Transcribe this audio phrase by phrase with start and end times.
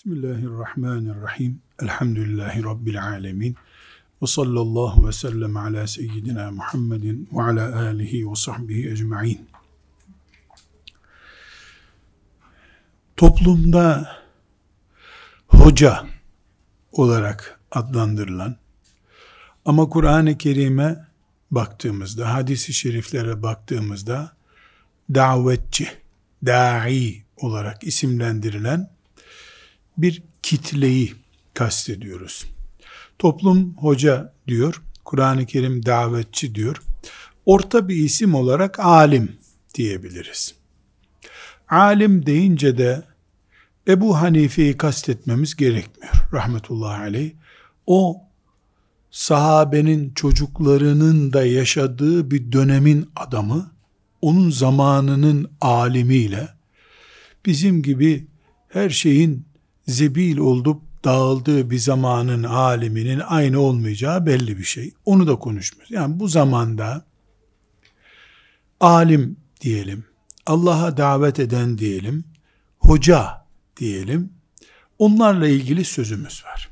[0.00, 1.60] Bismillahirrahmanirrahim.
[1.82, 3.56] Elhamdülillahi Rabbil alemin.
[4.22, 9.48] Ve sallallahu ve sellem ala seyyidina Muhammedin ve ala alihi ve sahbihi ecma'in.
[13.16, 14.16] Toplumda
[15.46, 16.06] hoca
[16.92, 18.56] olarak adlandırılan
[19.64, 21.06] ama Kur'an-ı Kerim'e
[21.50, 24.32] baktığımızda, hadisi şeriflere baktığımızda
[25.14, 25.88] davetçi,
[26.46, 28.99] da'i olarak isimlendirilen
[29.98, 31.14] bir kitleyi
[31.54, 32.46] kastediyoruz.
[33.18, 36.82] Toplum hoca diyor, Kur'an-ı Kerim davetçi diyor.
[37.46, 39.32] Orta bir isim olarak alim
[39.74, 40.54] diyebiliriz.
[41.68, 43.02] Alim deyince de
[43.88, 46.14] Ebu Hanife'yi kastetmemiz gerekmiyor.
[46.32, 47.32] Rahmetullahi aleyh.
[47.86, 48.22] O
[49.10, 53.70] sahabenin çocuklarının da yaşadığı bir dönemin adamı,
[54.22, 56.48] onun zamanının alimiyle
[57.46, 58.26] bizim gibi
[58.68, 59.46] her şeyin
[59.90, 64.94] zebil olup dağıldığı bir zamanın aliminin aynı olmayacağı belli bir şey.
[65.04, 65.90] Onu da konuşmuyoruz.
[65.90, 67.04] Yani bu zamanda
[68.80, 70.04] alim diyelim,
[70.46, 72.24] Allah'a davet eden diyelim,
[72.78, 74.32] hoca diyelim,
[74.98, 76.70] onlarla ilgili sözümüz var.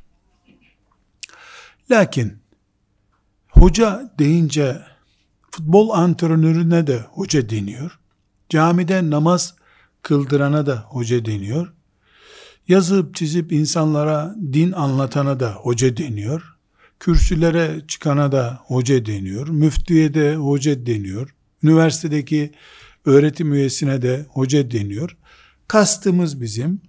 [1.90, 2.38] Lakin
[3.48, 4.82] hoca deyince
[5.50, 7.98] futbol antrenörüne de hoca deniyor.
[8.48, 9.54] Camide namaz
[10.02, 11.72] kıldırana da hoca deniyor.
[12.68, 16.54] Yazıp çizip insanlara din anlatana da hoca deniyor.
[17.00, 19.48] Kürsülere çıkana da hoca deniyor.
[19.48, 21.34] Müftüye de hoca deniyor.
[21.62, 22.52] Üniversitedeki
[23.04, 25.16] öğretim üyesine de hoca deniyor.
[25.68, 26.80] Kastımız bizim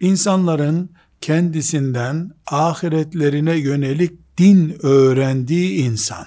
[0.00, 6.26] insanların kendisinden ahiretlerine yönelik din öğrendiği insan.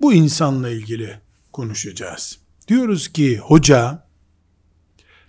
[0.00, 1.20] Bu insanla ilgili
[1.52, 2.38] konuşacağız.
[2.68, 4.06] Diyoruz ki hoca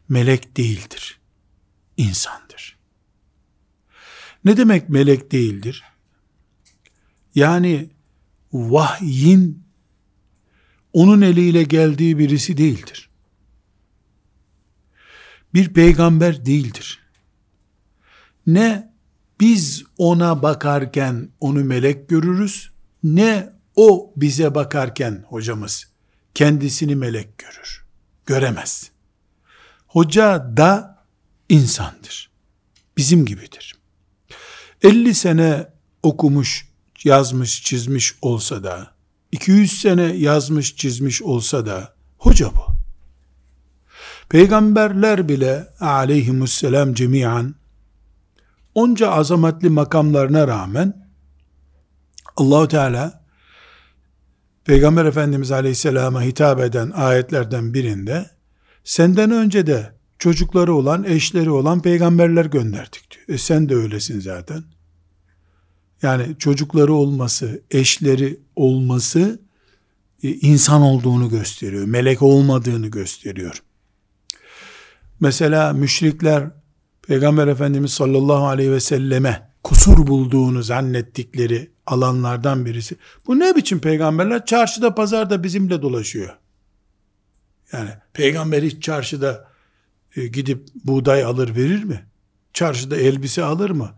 [0.09, 1.22] melek değildir
[1.97, 2.77] insandır.
[4.45, 5.83] Ne demek melek değildir?
[7.35, 7.89] Yani
[8.53, 9.63] vahyin
[10.93, 13.09] onun eliyle geldiği birisi değildir.
[15.53, 16.99] Bir peygamber değildir.
[18.47, 18.93] Ne
[19.39, 22.71] biz ona bakarken onu melek görürüz,
[23.03, 25.87] ne o bize bakarken hocamız
[26.33, 27.85] kendisini melek görür.
[28.25, 28.91] Göremez.
[29.87, 30.92] Hoca da
[31.49, 32.29] insandır.
[32.97, 33.75] Bizim gibidir.
[34.81, 35.67] 50 sene
[36.03, 36.67] okumuş,
[37.03, 38.93] yazmış, çizmiş olsa da,
[39.31, 42.65] 200 sene yazmış, çizmiş olsa da, hoca bu.
[44.29, 47.55] Peygamberler bile aleyhimusselam cemiyan,
[48.75, 51.09] onca azametli makamlarına rağmen,
[52.37, 53.23] Allahu Teala,
[54.65, 58.29] Peygamber Efendimiz Aleyhisselam'a hitap eden ayetlerden birinde,
[58.83, 59.92] senden önce de
[60.23, 63.25] çocukları olan, eşleri olan peygamberler gönderdik diyor.
[63.29, 64.63] E sen de öylesin zaten.
[66.01, 69.39] Yani çocukları olması, eşleri olması
[70.23, 71.85] e, insan olduğunu gösteriyor.
[71.85, 73.63] Melek olmadığını gösteriyor.
[75.19, 76.49] Mesela müşrikler
[77.07, 82.95] Peygamber Efendimiz sallallahu aleyhi ve selleme kusur bulduğunu zannettikleri alanlardan birisi.
[83.27, 84.45] Bu ne biçim peygamberler?
[84.45, 86.37] Çarşıda pazarda bizimle dolaşıyor.
[87.73, 89.52] Yani peygamber hiç çarşıda
[90.15, 92.05] e, gidip buğday alır verir mi?
[92.53, 93.95] Çarşıda elbise alır mı?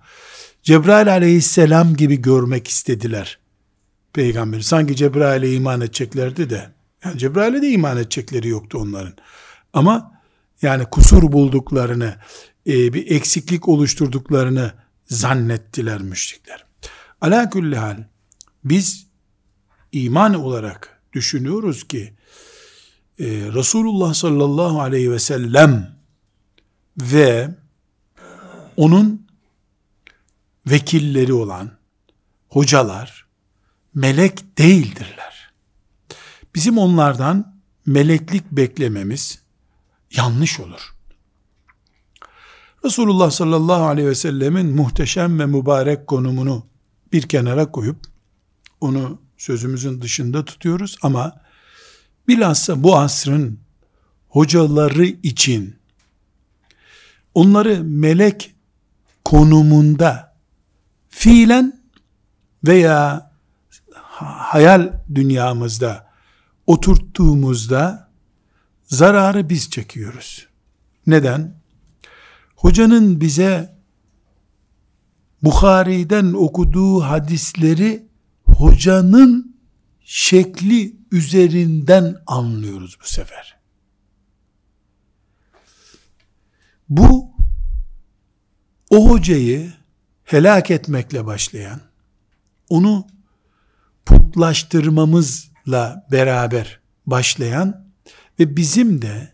[0.63, 3.39] Cebrail aleyhisselam gibi görmek istediler
[4.13, 4.63] peygamberi.
[4.63, 6.69] Sanki Cebrail'e iman edeceklerdi de.
[7.05, 9.13] Yani Cebrail'e de iman edecekleri yoktu onların.
[9.73, 10.21] Ama
[10.61, 12.15] yani kusur bulduklarını,
[12.67, 14.73] e, bir eksiklik oluşturduklarını
[15.05, 16.65] zannettiler müşrikler.
[17.21, 17.97] Ala külli hal
[18.63, 19.07] biz
[19.91, 22.13] iman olarak düşünüyoruz ki
[23.19, 25.94] e, Resulullah sallallahu aleyhi ve sellem
[26.97, 27.49] ve
[28.77, 29.27] onun
[30.67, 31.71] vekilleri olan
[32.49, 33.25] hocalar
[33.93, 35.53] melek değildirler.
[36.55, 39.39] Bizim onlardan meleklik beklememiz
[40.11, 40.95] yanlış olur.
[42.85, 46.65] Resulullah sallallahu aleyhi ve sellemin muhteşem ve mübarek konumunu
[47.13, 47.97] bir kenara koyup
[48.81, 51.41] onu sözümüzün dışında tutuyoruz ama
[52.27, 53.59] bilhassa bu asrın
[54.27, 55.75] hocaları için
[57.35, 58.55] onları melek
[59.25, 60.35] konumunda
[61.09, 61.81] fiilen
[62.67, 63.31] veya
[64.19, 66.07] hayal dünyamızda
[66.67, 68.09] oturttuğumuzda
[68.83, 70.47] zararı biz çekiyoruz.
[71.07, 71.55] Neden?
[72.55, 73.75] Hocanın bize
[75.43, 78.07] Bukhari'den okuduğu hadisleri
[78.45, 79.55] hocanın
[80.05, 83.54] şekli üzerinden anlıyoruz bu sefer.
[86.89, 87.31] Bu
[88.89, 89.73] o hocayı
[90.23, 91.81] helak etmekle başlayan,
[92.69, 93.07] onu
[94.05, 97.85] putlaştırmamızla beraber başlayan
[98.39, 99.33] ve bizim de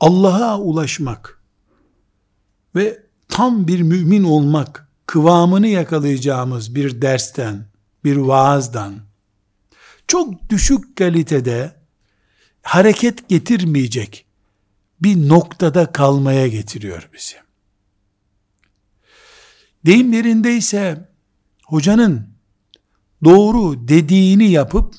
[0.00, 1.42] Allah'a ulaşmak
[2.74, 7.66] ve tam bir mümin olmak kıvamını yakalayacağımız bir dersten,
[8.04, 8.94] bir vaazdan,
[10.08, 11.76] çok düşük kalitede
[12.62, 14.26] hareket getirmeyecek
[15.04, 17.36] bir noktada kalmaya getiriyor bizi.
[19.86, 21.08] Deyimlerinde ise
[21.64, 22.28] hocanın
[23.24, 24.94] doğru dediğini yapıp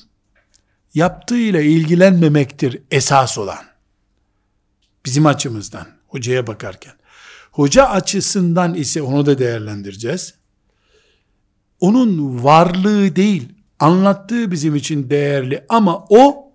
[0.94, 3.64] yaptığıyla ilgilenmemektir esas olan.
[5.04, 6.92] Bizim açımızdan hocaya bakarken.
[7.52, 10.34] Hoca açısından ise onu da değerlendireceğiz.
[11.80, 13.48] Onun varlığı değil,
[13.78, 16.52] anlattığı bizim için değerli ama o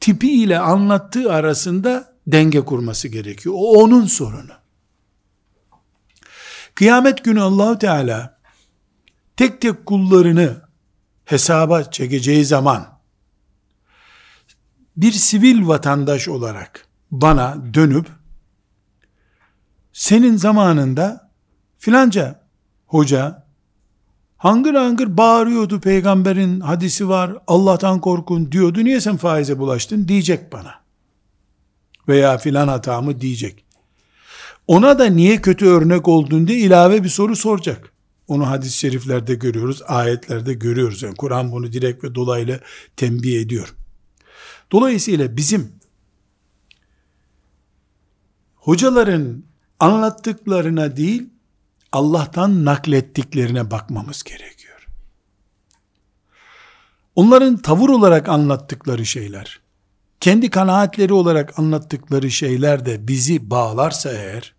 [0.00, 3.54] tipi ile anlattığı arasında denge kurması gerekiyor.
[3.58, 4.52] O onun sorunu.
[6.74, 8.38] Kıyamet günü Allahu Teala
[9.36, 10.62] tek tek kullarını
[11.24, 12.98] hesaba çekeceği zaman
[14.96, 18.06] bir sivil vatandaş olarak bana dönüp
[19.92, 21.30] senin zamanında
[21.78, 22.40] filanca
[22.86, 23.46] hoca
[24.36, 30.87] hangır hangır bağırıyordu peygamberin hadisi var Allah'tan korkun diyordu niye sen faize bulaştın diyecek bana
[32.08, 33.64] veya filan hatamı diyecek.
[34.66, 36.06] Ona da niye kötü örnek
[36.48, 37.92] diye ilave bir soru soracak.
[38.28, 41.02] Onu hadis-i şeriflerde görüyoruz ayetlerde görüyoruz.
[41.02, 42.60] Yani Kur'an bunu direkt ve dolaylı
[42.96, 43.74] tembih ediyor.
[44.72, 45.72] Dolayısıyla bizim
[48.54, 49.44] hocaların
[49.80, 51.30] anlattıklarına değil,
[51.92, 54.86] Allah'tan naklettiklerine bakmamız gerekiyor.
[57.14, 59.60] Onların tavır olarak anlattıkları şeyler,
[60.20, 64.54] kendi kanaatleri olarak anlattıkları şeyler de bizi bağlarsa eğer,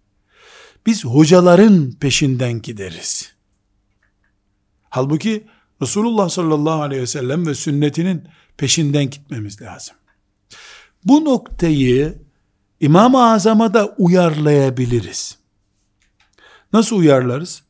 [0.86, 3.34] biz hocaların peşinden gideriz.
[4.90, 5.44] Halbuki
[5.82, 8.24] Resulullah sallallahu aleyhi ve sellem ve sünnetinin
[8.58, 9.96] peşinden gitmemiz lazım.
[11.06, 12.18] Bu noktayı
[12.80, 15.38] İmam-ı Azam'a da uyarlayabiliriz.
[16.74, 17.64] Nasıl uyarlarız?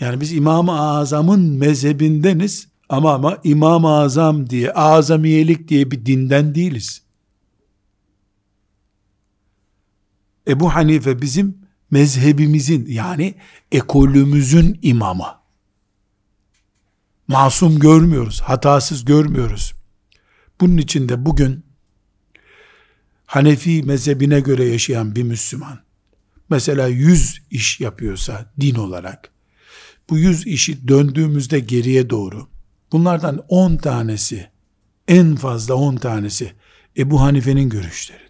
[0.00, 7.02] Yani biz İmam-ı Azam'ın mezhebindeniz ama ama İmam-ı Azam diye, azamiyelik diye bir dinden değiliz.
[10.48, 11.58] Ebu Hanife bizim
[11.90, 13.34] mezhebimizin yani
[13.72, 15.38] ekolümüzün imamı.
[17.28, 19.74] Masum görmüyoruz, hatasız görmüyoruz.
[20.60, 21.64] Bunun için de bugün
[23.26, 25.80] Hanefi mezhebine göre yaşayan bir Müslüman,
[26.50, 29.30] mesela yüz iş yapıyorsa din olarak,
[30.10, 32.48] bu yüz işi döndüğümüzde geriye doğru,
[32.92, 34.50] bunlardan on tanesi,
[35.08, 36.52] en fazla on tanesi,
[36.96, 38.27] Ebu Hanife'nin görüşleridir.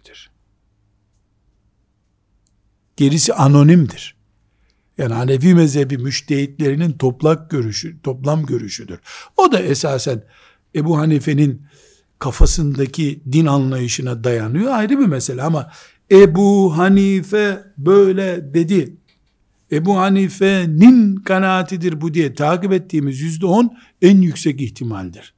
[2.99, 4.15] Gerisi anonimdir.
[4.97, 8.99] Yani Hanefi mezhebi müştehitlerinin toplak görüşü, toplam görüşüdür.
[9.37, 10.23] O da esasen
[10.75, 11.61] Ebu Hanife'nin
[12.19, 15.71] kafasındaki din anlayışına dayanıyor ayrı bir mesele ama
[16.11, 18.97] Ebu Hanife böyle dedi.
[19.71, 25.33] Ebu Hanife'nin kanaatidir bu diye takip ettiğimiz yüzde on en yüksek ihtimaldir.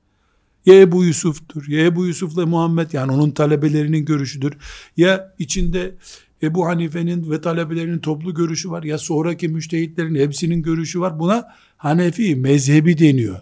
[0.66, 4.58] Ya Ebu Yusuf'tur, ya Ebu Yusuf'la Muhammed yani onun talebelerinin görüşüdür.
[4.98, 5.96] Ya içinde
[6.44, 8.84] Ebu Hanife'nin ve talebelerinin toplu görüşü var.
[8.84, 11.20] Ya sonraki müştehitlerin hepsinin görüşü var.
[11.20, 13.39] Buna Hanefi mezhebi deniyor.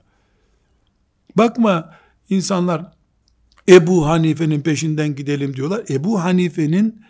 [1.35, 1.95] Bakma
[2.29, 2.93] insanlar
[3.69, 5.83] Ebu Hanife'nin peşinden gidelim diyorlar.
[5.89, 7.01] Ebu Hanife'nin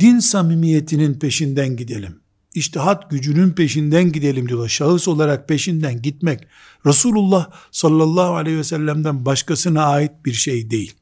[0.00, 2.20] din samimiyetinin peşinden gidelim.
[2.54, 4.68] İştihat gücünün peşinden gidelim diyorlar.
[4.68, 6.40] Şahıs olarak peşinden gitmek
[6.86, 10.94] Resulullah sallallahu aleyhi ve sellem'den başkasına ait bir şey değil.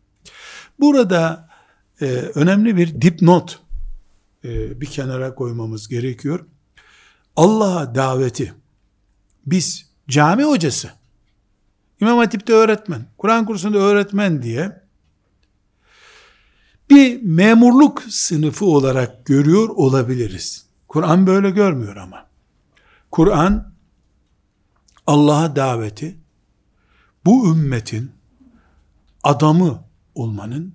[0.80, 1.48] Burada
[2.00, 3.60] e, önemli bir dipnot
[4.48, 6.46] e, bir kenara koymamız gerekiyor.
[7.36, 8.54] Allah'a daveti
[9.46, 10.90] biz cami hocası,
[12.00, 14.82] İmam Hatip'te öğretmen, Kur'an kursunda öğretmen diye
[16.90, 20.66] bir memurluk sınıfı olarak görüyor olabiliriz.
[20.88, 22.26] Kur'an böyle görmüyor ama.
[23.10, 23.72] Kur'an
[25.06, 26.16] Allah'a daveti
[27.24, 28.12] bu ümmetin
[29.22, 30.74] adamı olmanın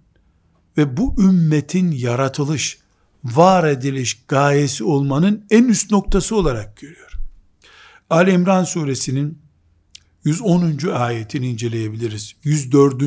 [0.78, 2.80] ve bu ümmetin yaratılış,
[3.24, 7.12] var ediliş gayesi olmanın en üst noktası olarak görüyor.
[8.10, 9.38] Ali İmran suresinin
[10.24, 10.78] 110.
[10.94, 12.36] ayetini inceleyebiliriz.
[12.44, 13.04] 104.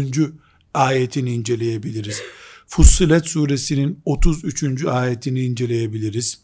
[0.74, 2.22] ayetini inceleyebiliriz.
[2.66, 4.84] Fussilet suresinin 33.
[4.84, 6.38] ayetini inceleyebiliriz.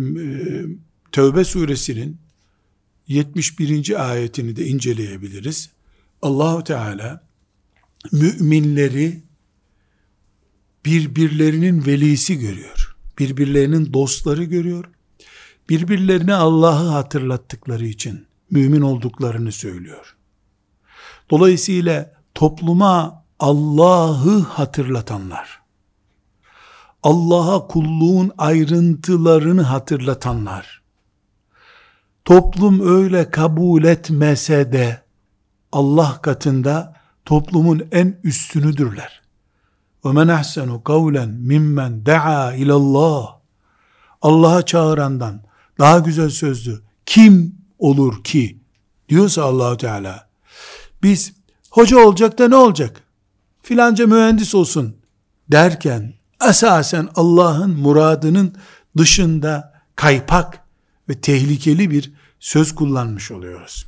[0.00, 0.04] Ee,
[1.12, 2.16] Tövbe suresinin
[3.08, 4.10] 71.
[4.10, 5.70] ayetini de inceleyebiliriz.
[6.22, 7.24] Allahu Teala
[8.12, 9.22] müminleri
[10.90, 12.96] birbirlerinin velisi görüyor.
[13.18, 14.84] Birbirlerinin dostları görüyor.
[15.68, 20.16] birbirlerine Allah'ı hatırlattıkları için mümin olduklarını söylüyor.
[21.30, 25.60] Dolayısıyla topluma Allah'ı hatırlatanlar,
[27.02, 30.82] Allah'a kulluğun ayrıntılarını hatırlatanlar,
[32.24, 35.02] toplum öyle kabul etmese de
[35.72, 39.19] Allah katında toplumun en üstünüdürler.
[40.03, 43.35] وَمَنْ اَحْسَنُ قَوْلًا مِمَّنْ دَعَا اِلَى اللّٰهِ
[44.21, 45.41] Allah'a çağırandan
[45.79, 48.59] daha güzel sözlü kim olur ki
[49.09, 50.29] diyorsa Allahu Teala
[51.03, 51.33] biz
[51.69, 53.03] hoca olacak da ne olacak?
[53.61, 54.97] Filanca mühendis olsun
[55.51, 56.13] derken
[56.49, 58.55] esasen Allah'ın muradının
[58.97, 60.59] dışında kaypak
[61.09, 63.85] ve tehlikeli bir söz kullanmış oluyoruz.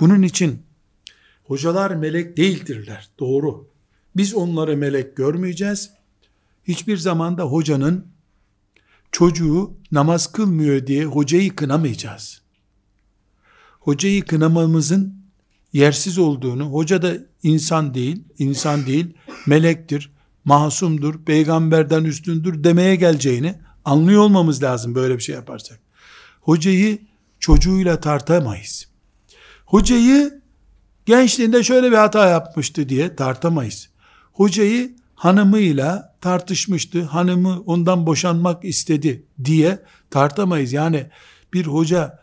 [0.00, 0.62] Bunun için
[1.44, 3.08] hocalar melek değildirler.
[3.18, 3.69] Doğru.
[4.15, 5.91] Biz onları melek görmeyeceğiz.
[6.63, 8.07] Hiçbir zamanda hocanın
[9.11, 12.41] çocuğu namaz kılmıyor diye hocayı kınamayacağız.
[13.79, 15.21] Hocayı kınamamızın
[15.73, 17.13] yersiz olduğunu, hoca da
[17.43, 19.13] insan değil, insan değil,
[19.47, 20.11] melektir,
[20.45, 25.79] masumdur, peygamberden üstündür demeye geleceğini anlıyor olmamız lazım böyle bir şey yaparsak.
[26.41, 26.99] Hocayı
[27.39, 28.87] çocuğuyla tartamayız.
[29.65, 30.41] Hocayı
[31.05, 33.90] gençliğinde şöyle bir hata yapmıştı diye tartamayız.
[34.33, 40.73] Hocayı hanımıyla tartışmıştı, hanımı ondan boşanmak istedi diye tartamayız.
[40.73, 41.05] Yani
[41.53, 42.19] bir hoca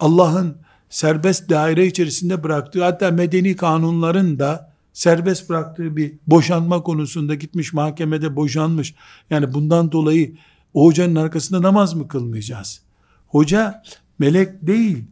[0.00, 0.56] Allah'ın
[0.90, 8.36] serbest daire içerisinde bıraktığı hatta medeni kanunların da serbest bıraktığı bir boşanma konusunda gitmiş mahkemede
[8.36, 8.94] boşanmış.
[9.30, 10.36] Yani bundan dolayı
[10.74, 12.82] o hocanın arkasında namaz mı kılmayacağız?
[13.26, 13.82] Hoca
[14.18, 15.04] melek değil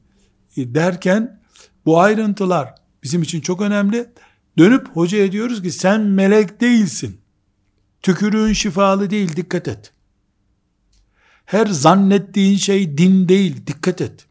[0.56, 1.40] e, derken
[1.86, 4.10] bu ayrıntılar bizim için çok önemli.
[4.58, 7.20] Dönüp hocaya diyoruz ki sen melek değilsin.
[8.02, 9.92] Tükürüğün şifalı değil dikkat et.
[11.44, 14.26] Her zannettiğin şey din değil dikkat et.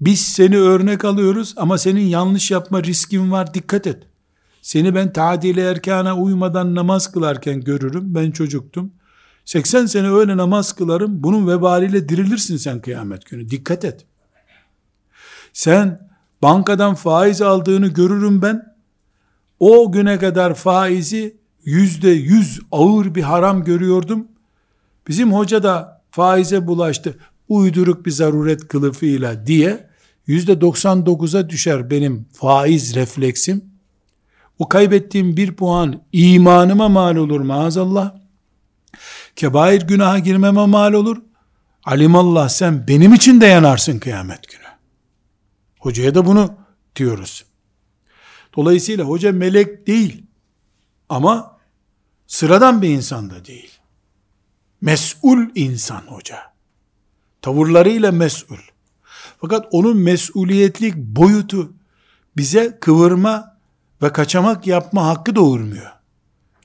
[0.00, 4.02] Biz seni örnek alıyoruz ama senin yanlış yapma riskin var dikkat et.
[4.62, 8.14] Seni ben tadile erkana uymadan namaz kılarken görürüm.
[8.14, 8.92] Ben çocuktum.
[9.44, 11.22] 80 sene öyle namaz kılarım.
[11.22, 13.50] Bunun vebaliyle dirilirsin sen kıyamet günü.
[13.50, 14.06] Dikkat et.
[15.52, 16.09] Sen
[16.42, 18.74] bankadan faiz aldığını görürüm ben.
[19.60, 24.28] O güne kadar faizi yüzde yüz ağır bir haram görüyordum.
[25.08, 27.18] Bizim hoca da faize bulaştı.
[27.48, 29.86] Uyduruk bir zaruret kılıfıyla diye
[30.26, 33.64] yüzde 99'a düşer benim faiz refleksim.
[34.58, 38.14] O kaybettiğim bir puan imanıma mal olur maazallah.
[39.36, 41.16] Kebair günaha girmeme mal olur.
[41.84, 44.69] Alimallah sen benim için de yanarsın kıyamet günü.
[45.80, 46.54] Hocaya da bunu
[46.96, 47.44] diyoruz.
[48.56, 50.22] Dolayısıyla hoca melek değil.
[51.08, 51.58] Ama
[52.26, 53.70] sıradan bir insan da değil.
[54.80, 56.38] Mesul insan hoca.
[57.42, 58.56] Tavırlarıyla mesul.
[59.40, 61.72] Fakat onun mesuliyetlik boyutu
[62.36, 63.56] bize kıvırma
[64.02, 65.92] ve kaçamak yapma hakkı doğurmuyor.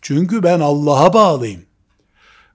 [0.02, 1.62] Çünkü ben Allah'a bağlıyım.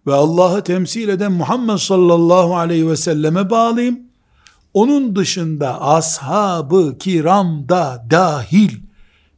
[0.07, 4.10] Ve Allah'ı temsil eden Muhammed sallallahu aleyhi ve selleme bağlıyım.
[4.75, 8.71] Onun dışında ashabı kiramda dahil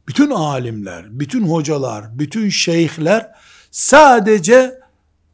[0.07, 3.31] bütün alimler, bütün hocalar, bütün şeyhler
[3.71, 4.79] sadece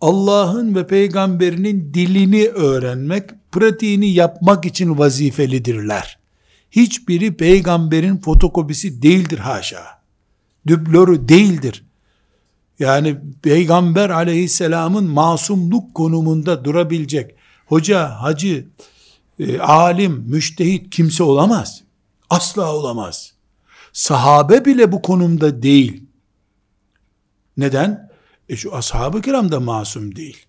[0.01, 6.19] Allah'ın ve peygamberinin dilini öğrenmek, pratiğini yapmak için vazifelidirler.
[6.71, 9.83] Hiçbiri peygamberin fotokopisi değildir haşa.
[10.67, 11.83] Düblörü değildir.
[12.79, 18.67] Yani peygamber aleyhisselamın masumluk konumunda durabilecek hoca, hacı,
[19.39, 21.84] e, alim, müştehit kimse olamaz.
[22.29, 23.34] Asla olamaz.
[23.93, 26.03] Sahabe bile bu konumda değil.
[27.58, 28.10] Neden?
[28.50, 30.46] E şu ashab-ı kiram da masum değil.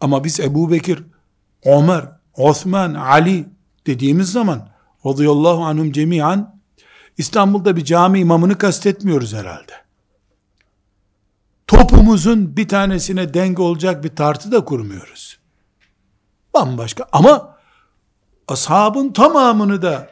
[0.00, 1.02] Ama biz Ebu Bekir,
[1.64, 3.46] Ömer, Osman, Ali
[3.86, 4.68] dediğimiz zaman
[5.06, 6.60] radıyallahu anhum cemiyan
[7.18, 9.72] İstanbul'da bir cami imamını kastetmiyoruz herhalde.
[11.66, 15.35] Topumuzun bir tanesine denk olacak bir tartı da kurmuyoruz.
[16.56, 17.56] Bambaşka ama
[18.48, 20.10] ashabın tamamını da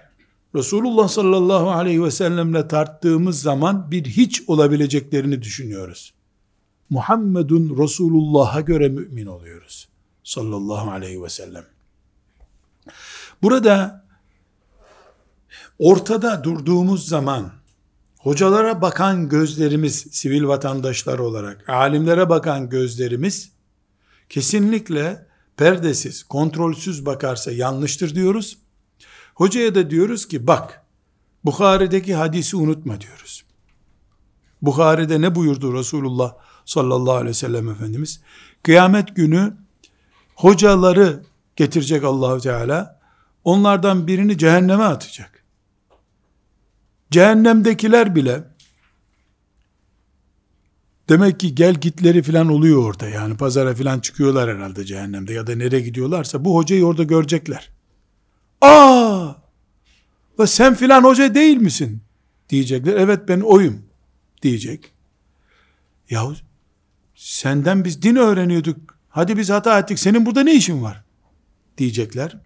[0.55, 6.15] Resulullah sallallahu aleyhi ve sellemle tarttığımız zaman bir hiç olabileceklerini düşünüyoruz.
[6.91, 9.89] Muhammedun Resulullah'a göre mümin oluyoruz.
[10.25, 11.65] Sallallahu aleyhi ve sellem.
[13.43, 14.05] Burada
[15.79, 17.53] ortada durduğumuz zaman
[18.19, 23.53] hocalara bakan gözlerimiz sivil vatandaşlar olarak, alimlere bakan gözlerimiz
[24.29, 28.59] kesinlikle perdesiz, kontrolsüz bakarsa yanlıştır diyoruz.
[29.35, 30.85] Hocaya da diyoruz ki bak
[31.45, 33.45] Bukhari'deki hadisi unutma diyoruz.
[34.63, 36.35] Bukhari'de ne buyurdu Resulullah
[36.65, 38.21] sallallahu aleyhi ve sellem Efendimiz?
[38.63, 39.57] Kıyamet günü
[40.35, 41.25] hocaları
[41.57, 43.01] getirecek Allahu Teala.
[43.45, 45.45] Onlardan birini cehenneme atacak.
[47.11, 48.54] Cehennemdekiler bile
[51.09, 55.55] demek ki gel gitleri falan oluyor orada yani pazara falan çıkıyorlar herhalde cehennemde ya da
[55.55, 57.71] nereye gidiyorlarsa bu hocayı orada görecekler.
[58.61, 59.35] Aa!
[60.39, 62.03] Ve sen filan hoca değil misin?
[62.49, 62.97] Diyecekler.
[62.97, 63.83] Evet ben oyum
[64.43, 64.93] diyecek.
[66.11, 66.35] Yahu
[67.15, 68.99] senden biz din öğreniyorduk.
[69.09, 69.99] Hadi biz hata ettik.
[69.99, 71.05] Senin burada ne işin var?
[71.79, 72.37] Diyecekler.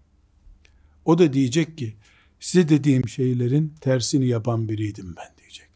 [1.04, 1.96] O da diyecek ki
[2.40, 5.68] size dediğim şeylerin tersini yapan biriydim ben diyecek.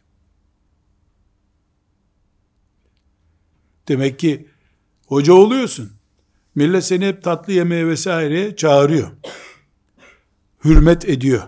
[3.88, 4.48] Demek ki
[5.06, 5.92] hoca oluyorsun.
[6.54, 9.10] Millet seni hep tatlı yemeğe vesaire çağırıyor.
[10.64, 11.42] Hürmet ediyor.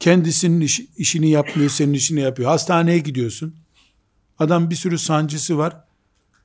[0.00, 2.50] Kendisinin iş, işini yapmıyor, senin işini yapıyor.
[2.50, 3.54] Hastaneye gidiyorsun.
[4.38, 5.84] Adam bir sürü sancısı var.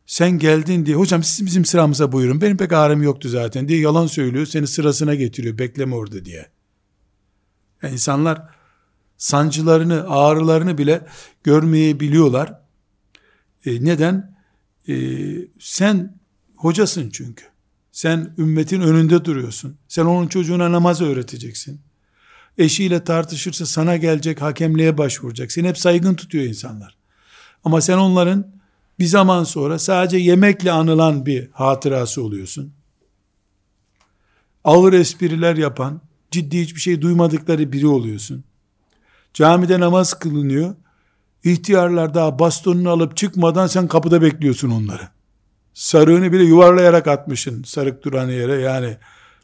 [0.05, 2.41] Sen geldin diye, hocam siz bizim sıramıza buyurun.
[2.41, 4.45] Benim pek ağrım yoktu zaten diye yalan söylüyor.
[4.45, 5.57] Seni sırasına getiriyor.
[5.57, 6.49] Bekleme orada diye.
[7.81, 8.49] Yani insanlar
[9.17, 11.05] sancılarını, ağrılarını bile
[11.43, 12.61] görmeyebiliyorlar.
[13.65, 14.38] E, neden?
[14.89, 14.95] E,
[15.59, 16.19] sen
[16.55, 17.45] hocasın çünkü.
[17.91, 19.77] Sen ümmetin önünde duruyorsun.
[19.87, 21.81] Sen onun çocuğuna namaz öğreteceksin.
[22.57, 25.51] Eşiyle tartışırsa sana gelecek hakemliğe başvuracak.
[25.51, 26.97] Seni hep saygın tutuyor insanlar.
[27.63, 28.51] Ama sen onların
[28.99, 32.73] bir zaman sonra sadece yemekle anılan bir hatırası oluyorsun.
[34.63, 38.43] Ağır espriler yapan, ciddi hiçbir şey duymadıkları biri oluyorsun.
[39.33, 40.75] Camide namaz kılınıyor.
[41.43, 45.07] İhtiyarlar daha bastonunu alıp çıkmadan sen kapıda bekliyorsun onları.
[45.73, 48.97] Sarığını bile yuvarlayarak atmışsın sarık duran yere yani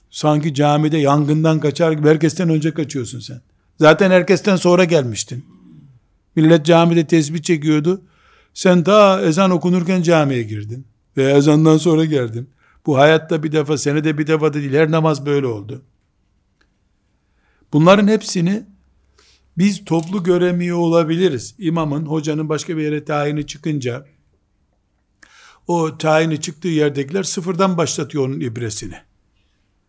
[0.10, 3.42] sanki camide yangından kaçar gibi herkesten önce kaçıyorsun sen.
[3.80, 5.46] Zaten herkesten sonra gelmiştin.
[6.36, 8.02] Millet camide tesbih çekiyordu.
[8.54, 10.88] Sen daha ezan okunurken camiye girdin.
[11.18, 12.50] Ve ezandan sonra geldin.
[12.86, 14.74] Bu hayatta bir defa, senede bir defa da değil.
[14.74, 15.82] Her namaz böyle oldu.
[17.74, 18.64] Bunların hepsini
[19.58, 21.56] biz toplu göremiyor olabiliriz.
[21.60, 24.06] İmamın, hocanın başka bir yere tayini çıkınca
[25.68, 28.96] o tayini çıktığı yerdekiler sıfırdan başlatıyor onun ibresini.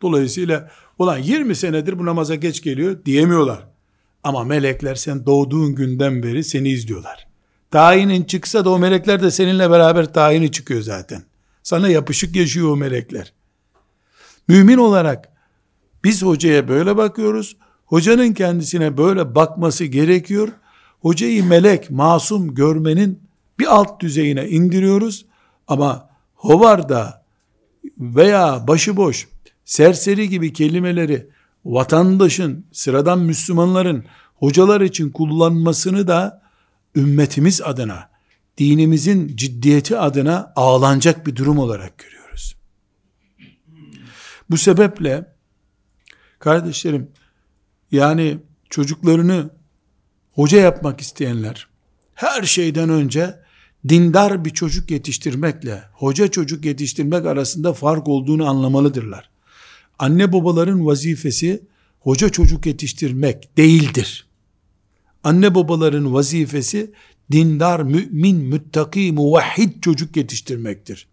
[0.03, 3.69] Dolayısıyla ulan 20 senedir bu namaza geç geliyor diyemiyorlar.
[4.25, 7.27] Ama melekler sen doğduğun günden beri seni izliyorlar.
[7.71, 11.23] Tayinin çıksa da o melekler de seninle beraber tayini çıkıyor zaten.
[11.63, 13.33] Sana yapışık yaşıyor o melekler.
[14.49, 15.29] Mümin olarak
[16.05, 17.57] biz hocaya böyle bakıyoruz.
[17.87, 20.49] Hocanın kendisine böyle bakması gerekiyor.
[21.01, 23.21] Hocayı melek, masum görmenin
[23.59, 25.27] bir alt düzeyine indiriyoruz.
[25.69, 27.25] Ama hovarda
[27.99, 29.29] veya başıboş,
[29.65, 31.29] serseri gibi kelimeleri
[31.65, 36.43] vatandaşın, sıradan Müslümanların hocalar için kullanmasını da
[36.97, 38.11] ümmetimiz adına,
[38.59, 42.57] dinimizin ciddiyeti adına ağlanacak bir durum olarak görüyoruz.
[44.51, 45.35] Bu sebeple
[46.39, 47.11] kardeşlerim
[47.93, 48.39] yani
[48.71, 49.51] çocuklarını
[50.33, 51.69] hoca yapmak isteyenler
[52.15, 53.35] her şeyden önce
[53.89, 59.31] dindar bir çocuk yetiştirmekle hoca çocuk yetiştirmek arasında fark olduğunu anlamalıdırlar.
[59.99, 61.63] Anne babaların vazifesi
[62.01, 64.27] hoca çocuk yetiştirmek değildir.
[65.25, 66.91] Anne babaların vazifesi
[67.33, 71.07] dindar, mümin, müttaki, muvahhid çocuk yetiştirmektir.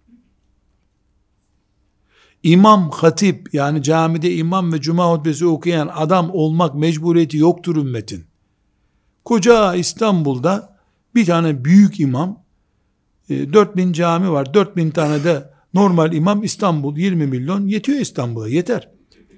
[2.44, 8.26] İmam, hatip yani camide imam ve cuma hutbesi okuyan adam olmak mecburiyeti yoktur ümmetin.
[9.26, 10.78] Koca İstanbul'da
[11.16, 12.44] bir tane büyük imam
[13.30, 14.54] 4000 e, cami var.
[14.54, 18.90] 4000 tane de normal imam İstanbul 20 milyon yetiyor İstanbul'a yeter.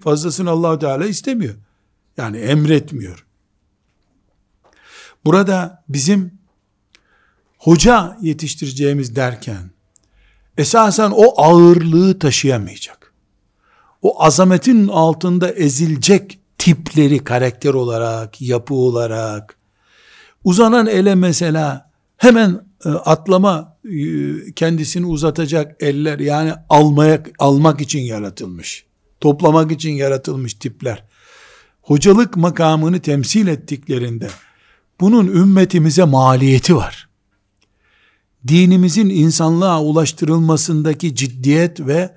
[0.01, 1.55] Fazlasını allah Teala istemiyor.
[2.17, 3.25] Yani emretmiyor.
[5.25, 6.33] Burada bizim
[7.57, 9.74] hoca yetiştireceğimiz derken
[10.57, 13.13] esasen o ağırlığı taşıyamayacak.
[14.01, 19.57] O azametin altında ezilecek tipleri karakter olarak, yapı olarak
[20.43, 23.97] uzanan ele mesela hemen e, atlama e,
[24.55, 28.85] kendisini uzatacak eller yani almaya almak için yaratılmış.
[29.21, 31.03] Toplamak için yaratılmış tipler.
[31.81, 34.27] Hocalık makamını temsil ettiklerinde
[34.99, 37.04] bunun ümmetimize maliyeti var.
[38.47, 42.15] Dinimizin insanlığa ulaştırılmasındaki ciddiyet ve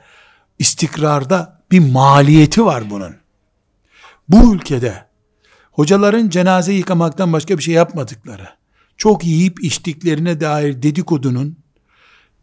[0.58, 3.16] istikrarda bir maliyeti var bunun.
[4.28, 5.04] Bu ülkede
[5.72, 8.48] hocaların cenaze yıkamaktan başka bir şey yapmadıkları,
[8.96, 11.56] çok yiyip içtiklerine dair dedikodunun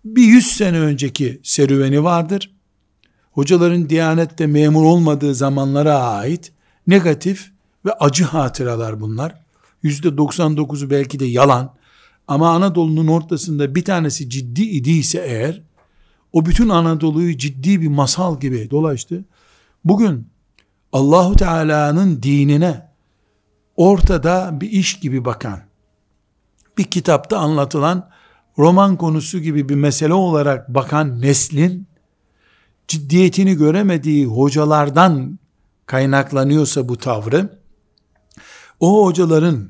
[0.06, 2.56] bir yüz sene önceki serüveni vardır.
[3.32, 6.52] Hocaların Diyanet'te memur olmadığı zamanlara ait
[6.88, 7.52] negatif
[7.86, 9.36] ve acı hatıralar bunlar.
[9.84, 11.76] Yüzde 99'u belki de yalan.
[12.28, 15.62] Ama Anadolu'nun ortasında bir tanesi ciddi idiyse eğer,
[16.34, 19.26] o bütün Anadolu'yu ciddi bir masal gibi dolaştı.
[19.86, 20.28] Bugün
[20.94, 22.90] Allahu Teala'nın dinine
[23.76, 25.60] ortada bir iş gibi bakan,
[26.78, 28.10] bir kitapta anlatılan
[28.58, 31.88] roman konusu gibi bir mesele olarak bakan neslin
[32.88, 35.40] ciddiyetini göremediği hocalardan
[35.86, 37.60] kaynaklanıyorsa bu tavrı,
[38.80, 39.70] o hocaların,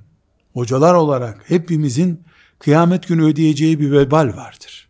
[0.54, 2.24] hocalar olarak hepimizin
[2.60, 4.90] kıyamet günü ödeyeceği bir vebal vardır.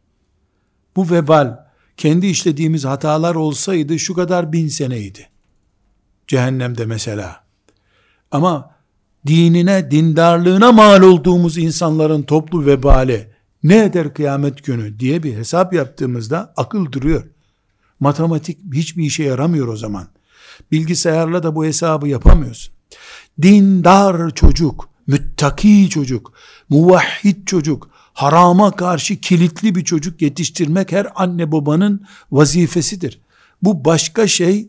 [0.95, 1.57] Bu vebal,
[1.97, 5.29] kendi işlediğimiz hatalar olsaydı şu kadar bin seneydi.
[6.27, 7.43] Cehennemde mesela.
[8.31, 8.71] Ama
[9.27, 16.53] dinine, dindarlığına mal olduğumuz insanların toplu vebali ne eder kıyamet günü diye bir hesap yaptığımızda
[16.57, 17.23] akıl duruyor.
[17.99, 20.07] Matematik hiçbir işe yaramıyor o zaman.
[20.71, 22.73] Bilgisayarla da bu hesabı yapamıyorsun.
[23.41, 26.33] Dindar çocuk, müttaki çocuk,
[26.69, 33.19] muvahhid çocuk, harama karşı kilitli bir çocuk yetiştirmek her anne babanın vazifesidir.
[33.61, 34.67] Bu başka şey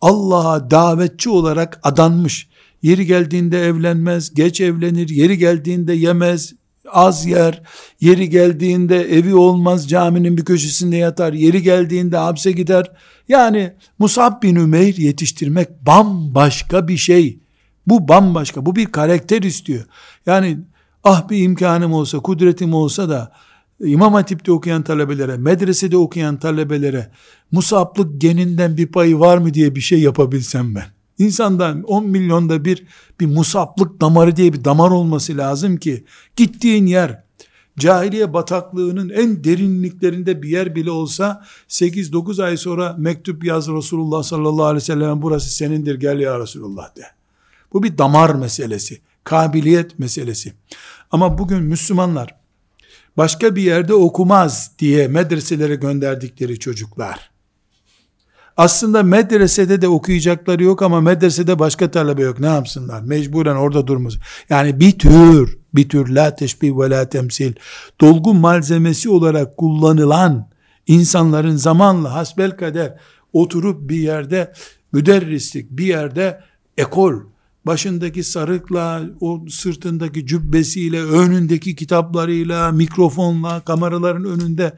[0.00, 2.48] Allah'a davetçi olarak adanmış.
[2.82, 6.52] Yeri geldiğinde evlenmez, geç evlenir, yeri geldiğinde yemez,
[6.92, 7.62] az yer,
[8.00, 12.92] yeri geldiğinde evi olmaz caminin bir köşesinde yatar, yeri geldiğinde hapse gider.
[13.28, 17.38] Yani Musab bin Ümeyr yetiştirmek bambaşka bir şey.
[17.86, 19.84] Bu bambaşka, bu bir karakter istiyor.
[20.26, 20.58] Yani
[21.04, 23.32] ah bir imkanım olsa, kudretim olsa da
[23.80, 27.10] İmam Hatip'te okuyan talebelere, medresede okuyan talebelere
[27.52, 30.86] musaplık geninden bir payı var mı diye bir şey yapabilsem ben.
[31.18, 32.84] İnsandan 10 milyonda bir
[33.20, 36.04] bir musaplık damarı diye bir damar olması lazım ki
[36.36, 37.24] gittiğin yer
[37.78, 44.64] cahiliye bataklığının en derinliklerinde bir yer bile olsa 8-9 ay sonra mektup yaz Resulullah sallallahu
[44.64, 47.21] aleyhi ve sellem burası senindir gel ya Resulullah de.
[47.72, 50.52] Bu bir damar meselesi, kabiliyet meselesi.
[51.10, 52.34] Ama bugün Müslümanlar
[53.16, 57.32] başka bir yerde okumaz diye medreselere gönderdikleri çocuklar
[58.56, 62.40] aslında medresede de okuyacakları yok ama medresede başka talebe yok.
[62.40, 63.02] Ne yapsınlar?
[63.02, 64.14] Mecburen orada durmuş.
[64.50, 67.52] Yani bir tür, bir tür la teşbih ve la temsil.
[68.00, 70.48] Dolgu malzemesi olarak kullanılan
[70.86, 72.98] insanların zamanla hasbel kader
[73.32, 74.52] oturup bir yerde
[74.92, 76.40] müderrislik, bir yerde
[76.78, 77.14] ekol,
[77.66, 84.72] başındaki sarıkla, o sırtındaki cübbesiyle, önündeki kitaplarıyla, mikrofonla, kameraların önünde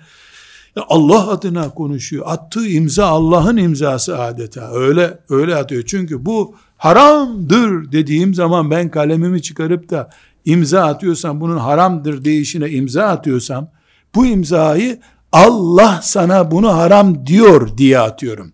[0.88, 2.24] Allah adına konuşuyor.
[2.28, 4.72] Attığı imza Allah'ın imzası adeta.
[4.72, 5.82] Öyle öyle atıyor.
[5.86, 10.10] Çünkü bu haramdır dediğim zaman ben kalemimi çıkarıp da
[10.44, 13.70] imza atıyorsam bunun haramdır deyişine imza atıyorsam
[14.14, 15.00] bu imzayı
[15.32, 18.52] Allah sana bunu haram diyor diye atıyorum.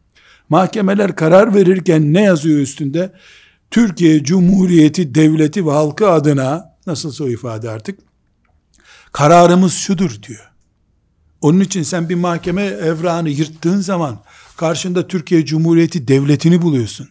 [0.48, 3.12] Mahkemeler karar verirken ne yazıyor üstünde?
[3.70, 7.98] Türkiye Cumhuriyeti Devleti ve halkı adına nasıl o ifade artık
[9.12, 10.50] kararımız şudur diyor.
[11.40, 14.20] Onun için sen bir mahkeme evrağını yırttığın zaman
[14.56, 17.08] karşında Türkiye Cumhuriyeti devletini buluyorsun.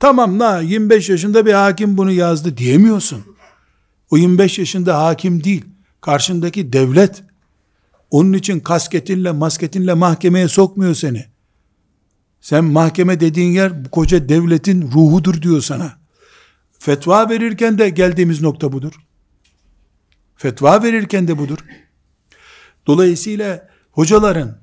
[0.00, 3.24] Tamam la 25 yaşında bir hakim bunu yazdı diyemiyorsun.
[4.10, 5.64] O 25 yaşında hakim değil.
[6.00, 7.22] Karşındaki devlet.
[8.10, 11.24] Onun için kasketinle masketinle mahkemeye sokmuyor seni.
[12.46, 15.92] Sen mahkeme dediğin yer bu koca devletin ruhudur diyor sana.
[16.78, 18.92] Fetva verirken de geldiğimiz nokta budur.
[20.36, 21.58] Fetva verirken de budur.
[22.86, 24.58] Dolayısıyla hocaların,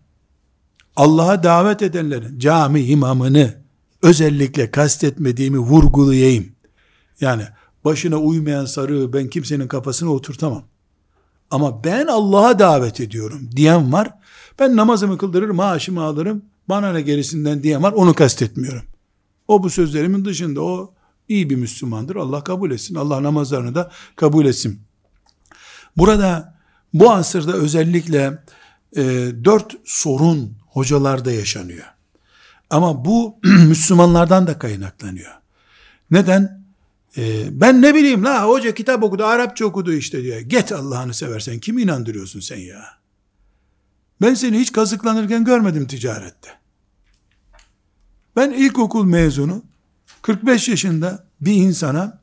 [0.96, 3.54] Allah'a davet edenlerin, cami imamını
[4.02, 6.52] özellikle kastetmediğimi vurgulayayım.
[7.22, 7.44] Yani
[7.86, 10.64] başına uymayan sarığı ben kimsenin kafasına oturtamam.
[11.52, 14.14] Ama ben Allah'a davet ediyorum diyen var.
[14.60, 18.84] Ben namazımı kıldırır, maaşımı alırım, bana ne gerisinden diyen var, onu kastetmiyorum.
[19.48, 20.94] O bu sözlerimin dışında, o
[21.28, 22.16] iyi bir Müslümandır.
[22.16, 22.96] Allah kabul etsin.
[22.96, 24.82] Allah namazlarını da kabul etsin.
[25.98, 26.60] Burada
[26.94, 28.44] bu asırda özellikle
[28.96, 29.04] e,
[29.44, 31.86] dört sorun hocalarda yaşanıyor.
[32.70, 35.32] Ama bu Müslümanlardan da kaynaklanıyor.
[36.12, 36.64] Neden?
[37.18, 40.40] Ee, ben ne bileyim la hoca kitap okudu, Arapça okudu işte diyor.
[40.40, 43.03] Get Allah'ını seversen kimi inandırıyorsun sen ya?
[44.24, 46.50] Ben seni hiç kazıklanırken görmedim ticarette.
[48.36, 49.64] Ben ilkokul mezunu
[50.22, 52.22] 45 yaşında bir insana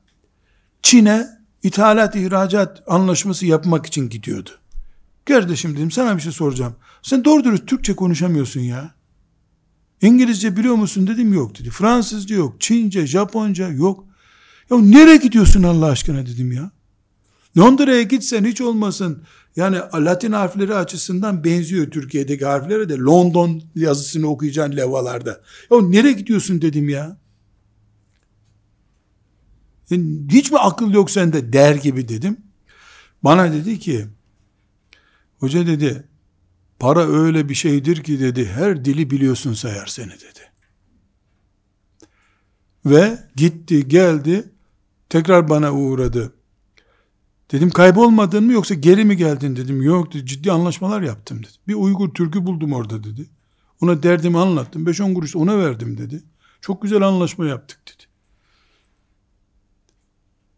[0.83, 1.27] Çin'e
[1.63, 4.51] ithalat ihracat anlaşması yapmak için gidiyordu.
[5.25, 6.77] Kardeşim dedim sana bir şey soracağım.
[7.03, 8.95] Sen doğru dürüst Türkçe konuşamıyorsun ya.
[10.03, 11.71] İngilizce biliyor musun dedim yok dedi.
[11.71, 12.61] Fransızca yok.
[12.61, 14.05] Çince, Japonca yok.
[14.71, 16.71] Ya nereye gidiyorsun Allah aşkına dedim ya.
[17.59, 19.23] Londra'ya gitsen hiç olmasın.
[19.57, 22.99] Yani Latin harfleri açısından benziyor Türkiye'deki harflere de.
[22.99, 25.41] London yazısını okuyacaksın levalarda.
[25.71, 27.17] Ya nereye gidiyorsun dedim ya.
[29.91, 32.37] Yani hiç mi akıl yok sende der gibi dedim.
[33.23, 34.07] Bana dedi ki
[35.41, 36.09] Hoca dedi,
[36.79, 40.41] para öyle bir şeydir ki dedi, her dili biliyorsun sayar seni dedi.
[42.87, 44.53] Ve gitti geldi,
[45.09, 46.33] tekrar bana uğradı.
[47.53, 49.83] Dedim kaybolmadın mı yoksa geri mi geldin dedim.
[49.83, 51.53] Yok dedi, ciddi anlaşmalar yaptım dedi.
[51.69, 53.27] Bir Uygur Türk'ü buldum orada dedi.
[53.81, 54.87] Ona derdimi anlattım.
[54.87, 56.23] 5-10 kuruş ona verdim dedi.
[56.61, 58.05] Çok güzel anlaşma yaptık dedi.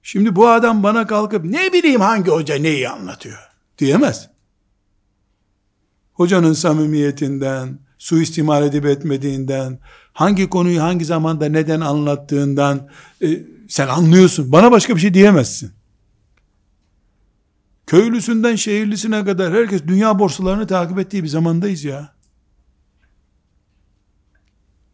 [0.03, 3.39] Şimdi bu adam bana kalkıp ne bileyim hangi hoca neyi anlatıyor
[3.79, 4.29] diyemez.
[6.13, 9.79] Hocanın samimiyetinden, suistimal edip etmediğinden,
[10.13, 12.89] hangi konuyu hangi zamanda neden anlattığından
[13.23, 14.53] e, sen anlıyorsun.
[14.53, 15.73] Bana başka bir şey diyemezsin.
[17.87, 22.15] Köylüsünden şehirlisine kadar herkes dünya borsalarını takip ettiği bir zamandayız ya.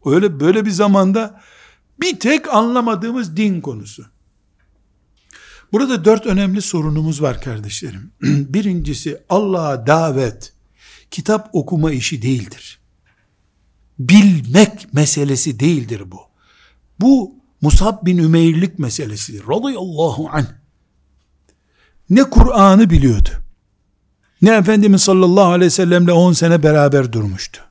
[0.05, 1.41] Öyle böyle bir zamanda
[2.01, 4.05] bir tek anlamadığımız din konusu.
[5.71, 8.11] Burada dört önemli sorunumuz var kardeşlerim.
[8.21, 10.53] Birincisi Allah'a davet,
[11.11, 12.79] kitap okuma işi değildir.
[13.99, 16.19] Bilmek meselesi değildir bu.
[16.99, 19.47] Bu Musab bin Ümeyrlik meselesidir.
[19.47, 20.58] Radıyallahu anh.
[22.09, 23.29] Ne Kur'an'ı biliyordu.
[24.41, 27.61] Ne Efendimiz sallallahu aleyhi ve sellemle 10 sene beraber durmuştu.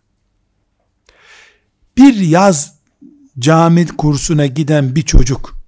[1.96, 2.74] Bir yaz
[3.38, 5.58] cami kursuna giden bir çocuk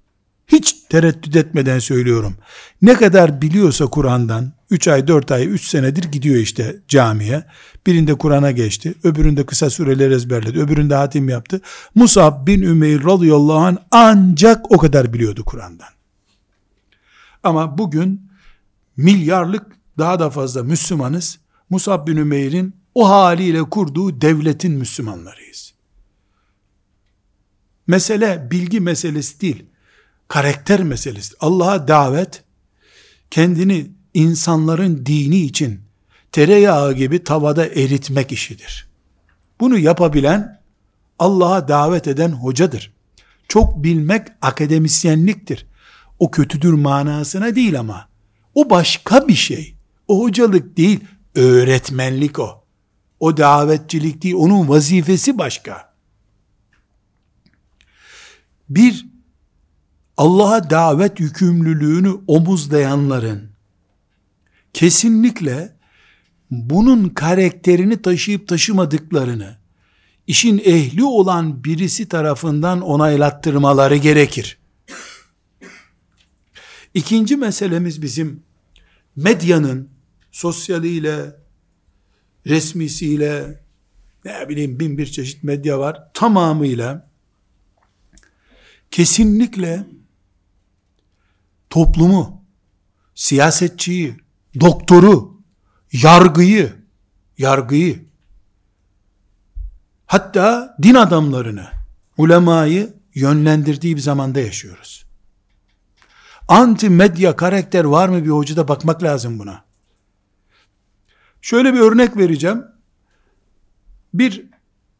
[0.47, 2.35] hiç tereddüt etmeden söylüyorum.
[2.81, 7.43] Ne kadar biliyorsa Kur'an'dan 3 ay 4 ay 3 senedir gidiyor işte camiye.
[7.87, 8.93] Birinde Kur'an'a geçti.
[9.03, 10.59] Öbüründe kısa sureler ezberledi.
[10.59, 11.61] Öbüründe hatim yaptı.
[11.95, 15.89] Musab bin Ümeyr radıyallahu anh ancak o kadar biliyordu Kur'an'dan.
[17.43, 18.30] Ama bugün
[18.97, 19.65] milyarlık
[19.97, 21.39] daha da fazla Müslümanız.
[21.69, 25.73] Musab bin Ümeyr'in o haliyle kurduğu devletin Müslümanlarıyız.
[27.87, 29.65] Mesele bilgi meselesi değil
[30.31, 31.35] karakter meselesi.
[31.39, 32.43] Allah'a davet,
[33.31, 35.81] kendini insanların dini için
[36.31, 38.87] tereyağı gibi tavada eritmek işidir.
[39.59, 40.61] Bunu yapabilen,
[41.19, 42.93] Allah'a davet eden hocadır.
[43.47, 45.65] Çok bilmek akademisyenliktir.
[46.19, 48.10] O kötüdür manasına değil ama.
[48.55, 49.75] O başka bir şey.
[50.07, 50.99] O hocalık değil,
[51.35, 52.63] öğretmenlik o.
[53.19, 55.93] O davetçilik değil, onun vazifesi başka.
[58.69, 59.05] Bir
[60.17, 63.51] Allah'a davet yükümlülüğünü omuzlayanların
[64.73, 65.75] kesinlikle
[66.51, 69.57] bunun karakterini taşıyıp taşımadıklarını
[70.27, 74.60] işin ehli olan birisi tarafından onaylattırmaları gerekir.
[76.93, 78.43] İkinci meselemiz bizim
[79.15, 79.89] medyanın
[80.31, 81.35] sosyaliyle,
[82.47, 83.63] resmisiyle,
[84.25, 87.09] ne bileyim bin bir çeşit medya var, tamamıyla
[88.91, 89.87] kesinlikle
[91.69, 92.45] toplumu,
[93.15, 94.17] siyasetçiyi,
[94.59, 95.41] doktoru,
[95.91, 96.73] yargıyı,
[97.37, 98.05] yargıyı,
[100.05, 101.67] hatta din adamlarını,
[102.17, 105.10] ulemayı yönlendirdiği bir zamanda yaşıyoruz.
[106.51, 109.65] Anti medya karakter var mı bir hocada bakmak lazım buna.
[111.41, 112.63] Şöyle bir örnek vereceğim.
[114.13, 114.45] Bir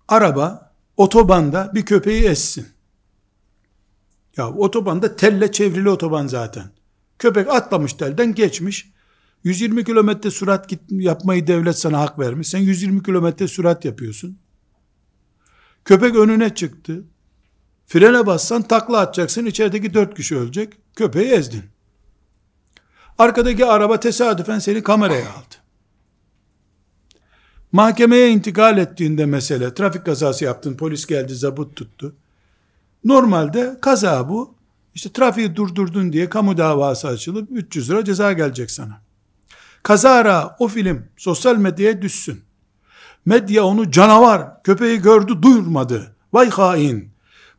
[0.07, 2.67] araba otobanda bir köpeği essin.
[4.37, 6.71] Ya otobanda telle çevrili otoban zaten.
[7.19, 8.91] Köpek atlamış telden geçmiş.
[9.43, 12.47] 120 kilometre sürat git, yapmayı devlet sana hak vermiş.
[12.47, 14.39] Sen 120 kilometre sürat yapıyorsun.
[15.85, 17.03] Köpek önüne çıktı.
[17.91, 19.45] Frene bassan takla atacaksın.
[19.45, 20.73] İçerideki dört kişi ölecek.
[20.95, 21.63] Köpeği ezdin.
[23.17, 25.56] Arkadaki araba tesadüfen seni kameraya aldı.
[27.71, 32.15] Mahkemeye intikal ettiğinde mesele, trafik kazası yaptın, polis geldi, zabut tuttu.
[33.04, 34.56] Normalde kaza bu.
[34.95, 39.01] İşte trafiği durdurdun diye kamu davası açılıp 300 lira ceza gelecek sana.
[39.84, 42.41] Kazara o film sosyal medyaya düşsün.
[43.25, 46.15] Medya onu canavar, köpeği gördü duyurmadı.
[46.34, 47.11] Vay hain.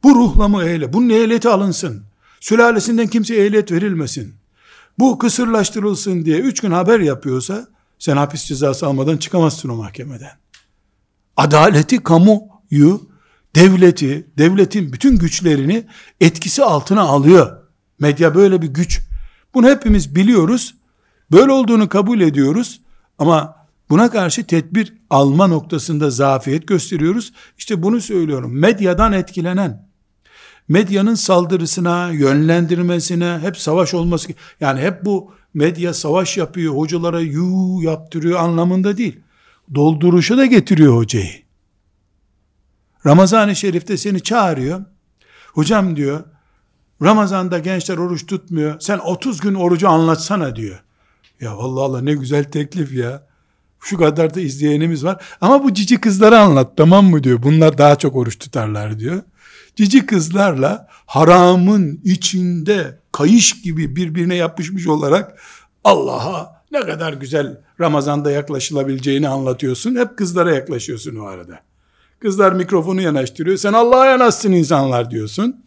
[0.03, 0.93] Bu ruhla mı eyle?
[0.93, 2.03] Bunun ehliyeti alınsın.
[2.41, 4.35] Sülalesinden kimseye ehliyet verilmesin.
[4.99, 7.67] Bu kısırlaştırılsın diye üç gün haber yapıyorsa
[7.99, 10.33] sen hapis cezası almadan çıkamazsın o mahkemeden.
[11.37, 13.01] Adaleti kamuyu
[13.57, 15.87] devleti, devletin bütün güçlerini
[16.21, 17.63] etkisi altına alıyor.
[17.99, 19.01] Medya böyle bir güç.
[19.55, 20.75] Bunu hepimiz biliyoruz.
[21.33, 22.81] Böyle olduğunu kabul ediyoruz.
[23.19, 23.57] Ama
[23.91, 27.33] buna karşı tedbir alma noktasında zafiyet gösteriyoruz.
[27.59, 28.59] İşte bunu söylüyorum.
[28.59, 29.89] Medyadan etkilenen,
[30.69, 34.29] medyanın saldırısına, yönlendirmesine, hep savaş olması,
[34.61, 39.21] yani hep bu medya savaş yapıyor, hocalara yu yaptırıyor anlamında değil.
[39.75, 41.43] Dolduruşa da getiriyor hocayı.
[43.07, 44.85] Ramazan-ı Şerif'te seni çağırıyor.
[45.55, 46.25] Hocam diyor,
[47.03, 48.81] Ramazan'da gençler oruç tutmuyor.
[48.81, 50.83] Sen 30 gün orucu anlatsana diyor.
[51.41, 53.27] Ya Allah Allah ne güzel teklif ya.
[53.81, 55.25] Şu kadar da izleyenimiz var.
[55.41, 57.43] Ama bu cici kızları anlat tamam mı diyor.
[57.43, 59.23] Bunlar daha çok oruç tutarlar diyor.
[59.77, 65.41] Cici kızlarla haramın içinde kayış gibi birbirine yapışmış olarak
[65.85, 69.97] Allah'a ne kadar güzel Ramazan'da yaklaşılabileceğini anlatıyorsun.
[69.97, 71.61] Hep kızlara yaklaşıyorsun o arada.
[72.21, 73.57] Kızlar mikrofonu yanaştırıyor.
[73.57, 75.65] Sen Allah'a yanaşsın insanlar diyorsun.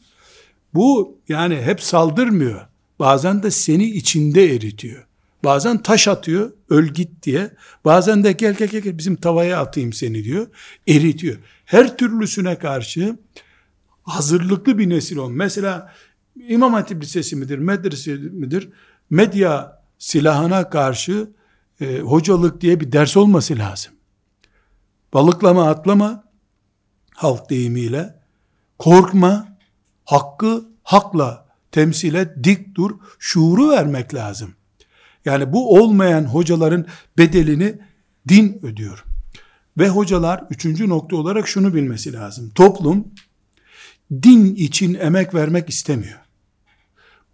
[0.73, 2.61] Bu yani hep saldırmıyor.
[2.99, 5.05] Bazen de seni içinde eritiyor.
[5.43, 7.51] Bazen taş atıyor, öl git diye.
[7.85, 10.47] Bazen de gel gel gel bizim tavaya atayım seni diyor.
[10.87, 11.37] Eritiyor.
[11.65, 13.17] Her türlüsüne karşı
[14.05, 15.29] hazırlıklı bir nesil ol.
[15.29, 15.93] Mesela
[16.35, 18.69] İmam Hatip Lisesi midir, medrese midir?
[19.09, 21.29] Medya silahına karşı
[21.81, 23.93] e, hocalık diye bir ders olması lazım.
[25.13, 26.23] Balıklama atlama
[27.15, 28.19] halk deyimiyle.
[28.79, 29.57] Korkma,
[30.05, 34.53] hakkı hakla temsil et, dik dur, şuuru vermek lazım.
[35.25, 36.85] Yani bu olmayan hocaların
[37.17, 37.79] bedelini
[38.27, 39.05] din ödüyor.
[39.77, 42.51] Ve hocalar üçüncü nokta olarak şunu bilmesi lazım.
[42.55, 43.07] Toplum
[44.11, 46.19] din için emek vermek istemiyor.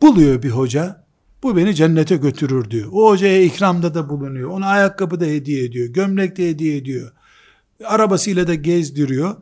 [0.01, 1.05] Buluyor bir hoca,
[1.43, 2.89] bu beni cennete götürür diyor.
[2.91, 4.49] O hocaya ikramda da bulunuyor.
[4.49, 5.87] Ona ayakkabı da hediye ediyor.
[5.87, 7.11] Gömlek de hediye ediyor.
[7.85, 9.35] Arabasıyla da gezdiriyor.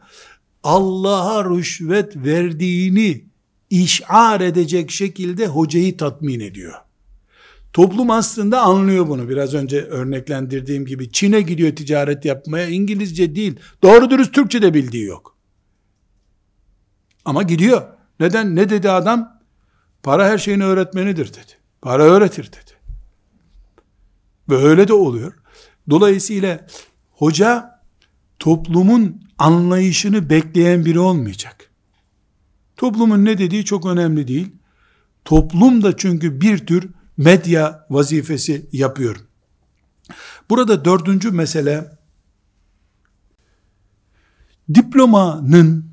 [0.63, 3.25] Allah'a rüşvet verdiğini
[3.69, 6.73] işar edecek şekilde hocayı tatmin ediyor.
[7.73, 9.29] Toplum aslında anlıyor bunu.
[9.29, 12.67] Biraz önce örneklendirdiğim gibi Çin'e gidiyor ticaret yapmaya.
[12.67, 13.55] İngilizce değil.
[13.83, 15.38] Doğru dürüst Türkçe de bildiği yok.
[17.25, 17.87] Ama gidiyor.
[18.19, 18.55] Neden?
[18.55, 19.39] Ne dedi adam?
[20.03, 21.57] Para her şeyin öğretmenidir dedi.
[21.81, 22.71] Para öğretir dedi.
[24.49, 25.33] Böyle de oluyor.
[25.89, 26.67] Dolayısıyla
[27.11, 27.79] hoca
[28.39, 31.69] toplumun anlayışını bekleyen biri olmayacak.
[32.77, 34.51] Toplumun ne dediği çok önemli değil.
[35.25, 39.15] Toplum da çünkü bir tür medya vazifesi yapıyor.
[40.49, 41.97] Burada dördüncü mesele
[44.73, 45.88] diplomanın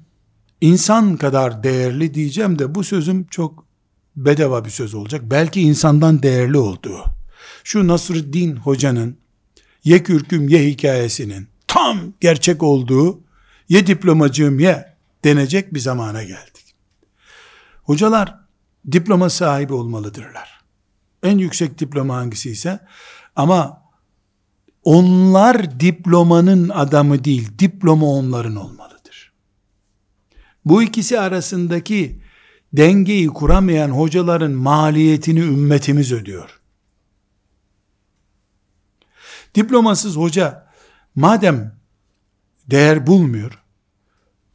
[0.60, 3.66] insan kadar değerli diyeceğim de bu sözüm çok
[4.16, 5.22] bedava bir söz olacak.
[5.24, 7.04] Belki insandan değerli olduğu.
[7.64, 9.16] Şu Nasruddin Hoca'nın
[9.84, 13.20] ye kürküm ye hikayesinin tam gerçek olduğu
[13.68, 16.74] ye diplomacığım ye denecek bir zamana geldik.
[17.82, 18.34] Hocalar
[18.92, 20.60] diploma sahibi olmalıdırlar.
[21.22, 22.80] En yüksek diploma hangisi ise
[23.36, 23.82] ama
[24.84, 28.86] onlar diplomanın adamı değil, diploma onların olmalıdır.
[30.66, 32.20] Bu ikisi arasındaki
[32.72, 36.61] dengeyi kuramayan hocaların maliyetini ümmetimiz ödüyor.
[39.55, 40.66] Diplomasız hoca
[41.14, 41.74] madem
[42.70, 43.62] değer bulmuyor,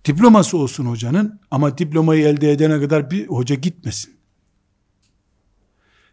[0.05, 4.15] diploması olsun hocanın ama diplomayı elde edene kadar bir hoca gitmesin.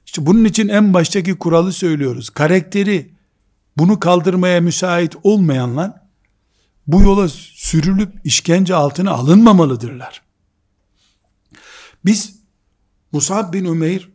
[0.07, 2.31] İşte bunun için en baştaki kuralı söylüyoruz.
[2.31, 3.15] Karakteri
[3.77, 6.08] bunu kaldırmaya müsait olmayanlar
[6.89, 10.23] bu yola sürülüp işkence altına alınmamalıdırlar.
[12.05, 12.39] Biz
[13.13, 14.11] Musab bin Ümeyr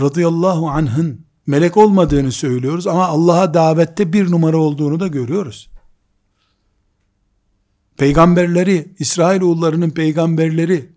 [0.00, 5.70] radıyallahu anh'ın melek olmadığını söylüyoruz ama Allah'a davette bir numara olduğunu da görüyoruz.
[7.96, 10.92] Peygamberleri, İsrailoğullarının peygamberleri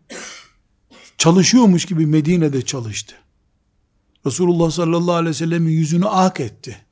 [1.18, 3.16] çalışıyormuş gibi Medine'de çalıştı.
[4.26, 6.86] Resulullah sallallahu aleyhi ve sellemin yüzünü ak etti.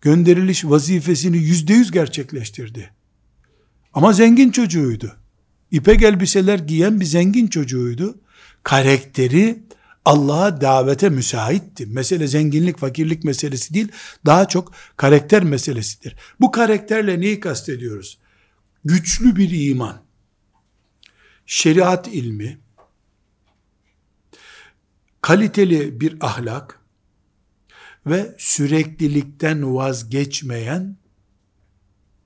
[0.00, 2.90] Gönderiliş vazifesini yüzde yüz gerçekleştirdi.
[3.92, 5.16] Ama zengin çocuğuydu.
[5.70, 8.20] İpek elbiseler giyen bir zengin çocuğuydu.
[8.62, 9.62] Karakteri
[10.04, 11.86] Allah'a davete müsaitti.
[11.86, 13.88] Mesele zenginlik, fakirlik meselesi değil,
[14.26, 16.16] daha çok karakter meselesidir.
[16.40, 18.18] Bu karakterle neyi kastediyoruz?
[18.84, 20.02] Güçlü bir iman,
[21.46, 22.58] şeriat ilmi,
[25.22, 26.80] kaliteli bir ahlak
[28.06, 30.96] ve süreklilikten vazgeçmeyen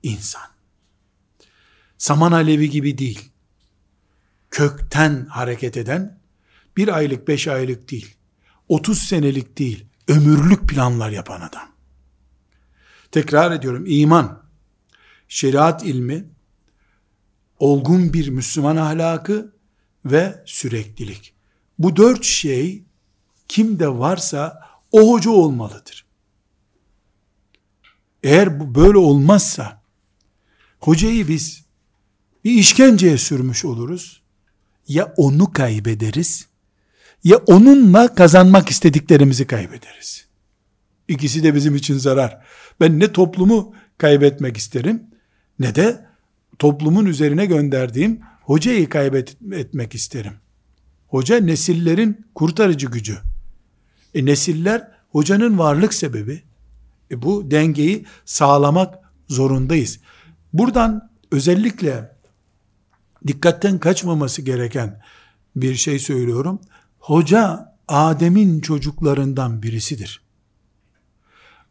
[0.03, 0.51] insan.
[1.97, 3.31] Saman alevi gibi değil.
[4.51, 6.19] Kökten hareket eden,
[6.77, 8.15] bir aylık, beş aylık değil,
[8.67, 11.71] otuz senelik değil, ömürlük planlar yapan adam.
[13.11, 14.43] Tekrar ediyorum, iman,
[15.27, 16.25] şeriat ilmi,
[17.59, 19.55] olgun bir Müslüman ahlakı
[20.05, 21.33] ve süreklilik.
[21.79, 22.83] Bu dört şey
[23.47, 26.05] kimde varsa o hoca olmalıdır.
[28.23, 29.81] Eğer bu böyle olmazsa
[30.79, 31.65] hocayı biz
[32.43, 34.21] bir işkenceye sürmüş oluruz.
[34.87, 36.47] Ya onu kaybederiz
[37.23, 40.27] ya onunla kazanmak istediklerimizi kaybederiz.
[41.07, 42.45] İkisi de bizim için zarar.
[42.79, 45.03] Ben ne toplumu kaybetmek isterim
[45.59, 46.05] ne de
[46.59, 50.33] toplumun üzerine gönderdiğim hocayı kaybetmek isterim.
[51.07, 53.17] Hoca nesillerin kurtarıcı gücü.
[54.15, 56.43] E nesiller hocanın varlık sebebi.
[57.11, 59.99] E bu dengeyi sağlamak zorundayız.
[60.53, 62.15] Buradan özellikle
[63.27, 65.01] dikkatten kaçmaması gereken
[65.55, 66.59] bir şey söylüyorum.
[66.99, 70.21] Hoca Adem'in çocuklarından birisidir.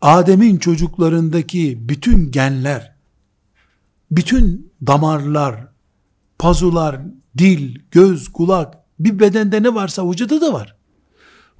[0.00, 2.94] Adem'in çocuklarındaki bütün genler,
[4.10, 5.66] bütün damarlar,
[6.38, 7.00] pazular,
[7.38, 10.76] dil, göz, kulak, bir bedende ne varsa hocada da var.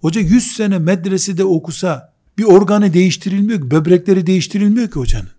[0.01, 5.30] Hoca 100 sene medresede okusa bir organı değiştirilmiyor ki, böbrekleri değiştirilmiyor ki hocanın.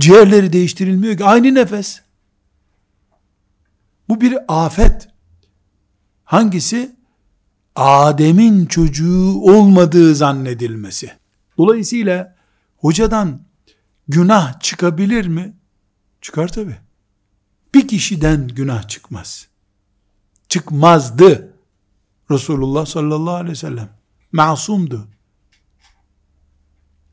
[0.00, 2.00] Ciğerleri değiştirilmiyor ki, aynı nefes.
[4.08, 5.08] Bu bir afet.
[6.24, 6.96] Hangisi?
[7.76, 11.12] Adem'in çocuğu olmadığı zannedilmesi.
[11.58, 12.36] Dolayısıyla
[12.76, 13.40] hocadan
[14.08, 15.56] günah çıkabilir mi?
[16.20, 16.76] Çıkar tabi.
[17.74, 19.48] Bir kişiden günah çıkmaz.
[20.48, 21.53] Çıkmazdı.
[22.30, 23.88] Resulullah sallallahu aleyhi ve sellem
[24.32, 25.08] masumdu.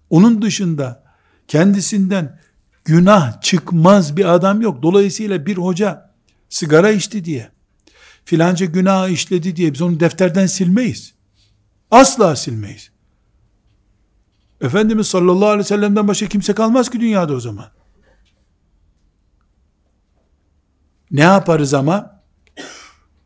[0.09, 1.03] Onun dışında
[1.47, 2.39] kendisinden
[2.85, 4.83] günah çıkmaz bir adam yok.
[4.83, 6.13] Dolayısıyla bir hoca
[6.49, 7.51] sigara içti diye,
[8.25, 11.13] filanca günah işledi diye biz onu defterden silmeyiz.
[11.91, 12.91] Asla silmeyiz.
[14.61, 17.71] Efendimiz sallallahu aleyhi ve sellem'den başka kimse kalmaz ki dünyada o zaman.
[21.11, 22.20] Ne yaparız ama?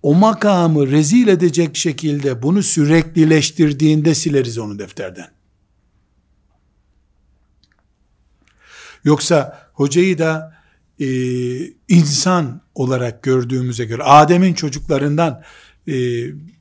[0.06, 5.28] O makamı rezil edecek şekilde bunu süreklileştirdiğinde sileriz onu defterden.
[9.04, 10.58] Yoksa hocayı da
[11.00, 11.08] e,
[11.88, 15.44] insan olarak gördüğümüze göre, Adem'in çocuklarından
[15.88, 15.94] e,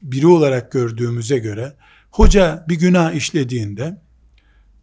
[0.02, 1.76] biri olarak gördüğümüze göre,
[2.10, 4.02] hoca bir günah işlediğinde,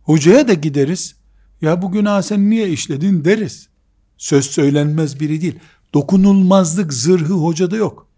[0.02, 1.16] hocaya da gideriz,
[1.62, 3.70] ya bu günah sen niye işledin deriz.
[4.18, 5.60] Söz söylenmez biri değil.
[5.94, 8.11] Dokunulmazlık zırhı hocada yok.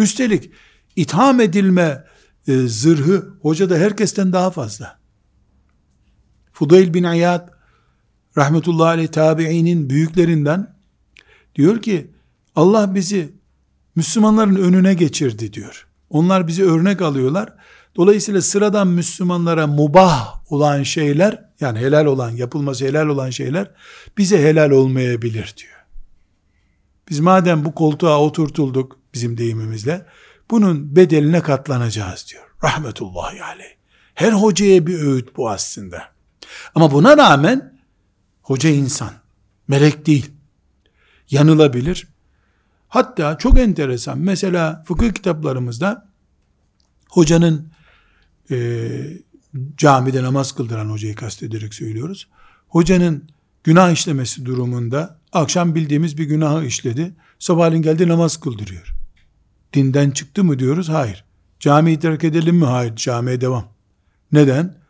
[0.00, 0.50] Üstelik
[0.96, 2.04] itham edilme
[2.46, 4.98] e, zırhı hocada herkesten daha fazla.
[6.52, 7.48] Fudayl bin İyad
[8.36, 10.76] rahmetullahi aleyh tabiinin büyüklerinden
[11.54, 12.10] diyor ki
[12.56, 13.32] Allah bizi
[13.96, 15.86] Müslümanların önüne geçirdi diyor.
[16.10, 17.54] Onlar bizi örnek alıyorlar.
[17.96, 23.70] Dolayısıyla sıradan Müslümanlara mubah olan şeyler yani helal olan yapılması helal olan şeyler
[24.18, 25.84] bize helal olmayabilir diyor.
[27.10, 30.06] Biz madem bu koltuğa oturtulduk bizim deyimimizle
[30.50, 32.44] bunun bedeline katlanacağız diyor.
[32.64, 33.74] Rahmetullahi aleyh.
[34.14, 36.02] Her hocaya bir öğüt bu aslında.
[36.74, 37.80] Ama buna rağmen
[38.42, 39.10] hoca insan.
[39.68, 40.30] Melek değil.
[41.30, 42.08] Yanılabilir.
[42.88, 44.18] Hatta çok enteresan.
[44.18, 46.08] Mesela fıkıh kitaplarımızda
[47.08, 47.72] hocanın
[48.50, 48.90] e,
[49.76, 52.28] camide namaz kıldıran hocayı kastederek söylüyoruz.
[52.68, 53.28] Hocanın
[53.64, 57.12] günah işlemesi durumunda akşam bildiğimiz bir günahı işledi.
[57.38, 58.99] Sabahleyin geldi namaz kıldırıyor.
[59.72, 60.88] Dinden çıktı mı diyoruz?
[60.88, 61.24] Hayır.
[61.60, 62.64] Camiyi terk edelim mi?
[62.64, 62.96] Hayır.
[62.96, 63.64] Camiye devam.
[64.32, 64.80] Neden?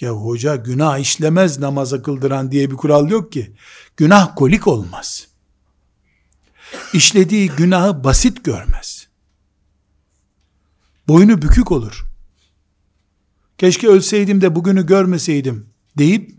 [0.00, 3.52] Ya hoca günah işlemez namaza kıldıran diye bir kural yok ki.
[3.96, 5.28] Günah kolik olmaz.
[6.92, 9.08] İşlediği günahı basit görmez.
[11.08, 12.06] Boynu bükük olur.
[13.58, 15.66] Keşke ölseydim de bugünü görmeseydim
[15.98, 16.38] deyip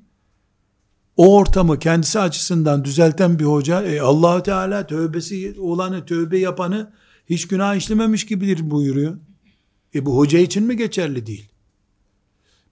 [1.17, 6.91] o ortamı kendisi açısından düzelten bir hoca e, allah Teala tövbesi olanı tövbe yapanı
[7.29, 9.17] hiç günah işlememiş gibidir buyuruyor.
[9.95, 11.49] E bu hoca için mi geçerli değil?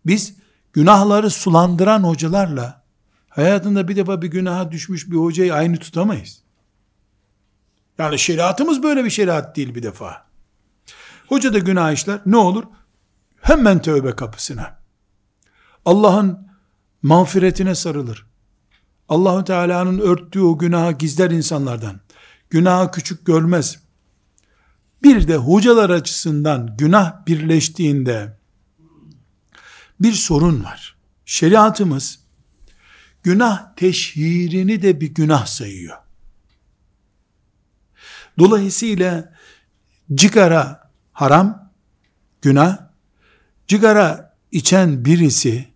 [0.05, 0.35] Biz
[0.73, 2.83] günahları sulandıran hocalarla
[3.29, 6.41] hayatında bir defa bir günaha düşmüş bir hocayı aynı tutamayız.
[7.97, 10.27] Yani şeriatımız böyle bir şeriat değil bir defa.
[11.27, 12.63] Hoca da günah işler ne olur?
[13.41, 14.79] Hemen tövbe kapısına.
[15.85, 16.47] Allah'ın
[17.01, 18.25] mağfiretine sarılır.
[19.09, 21.99] Allahu Teala'nın örttüğü o günahı gizler insanlardan.
[22.49, 23.79] Günahı küçük görmez.
[25.03, 28.37] Bir de hocalar açısından günah birleştiğinde
[29.99, 30.97] bir sorun var.
[31.25, 32.19] Şeriatımız
[33.23, 35.97] günah teşhirini de bir günah sayıyor.
[38.39, 39.33] Dolayısıyla
[40.13, 41.71] cigara haram,
[42.41, 42.77] günah,
[43.67, 45.67] cigara içen birisi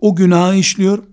[0.00, 1.04] o günahı işliyor,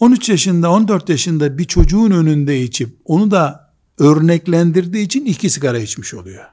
[0.00, 3.69] 13 yaşında 14 yaşında bir çocuğun önünde içip onu da
[4.00, 6.44] örneklendirdiği için iki sigara içmiş oluyor.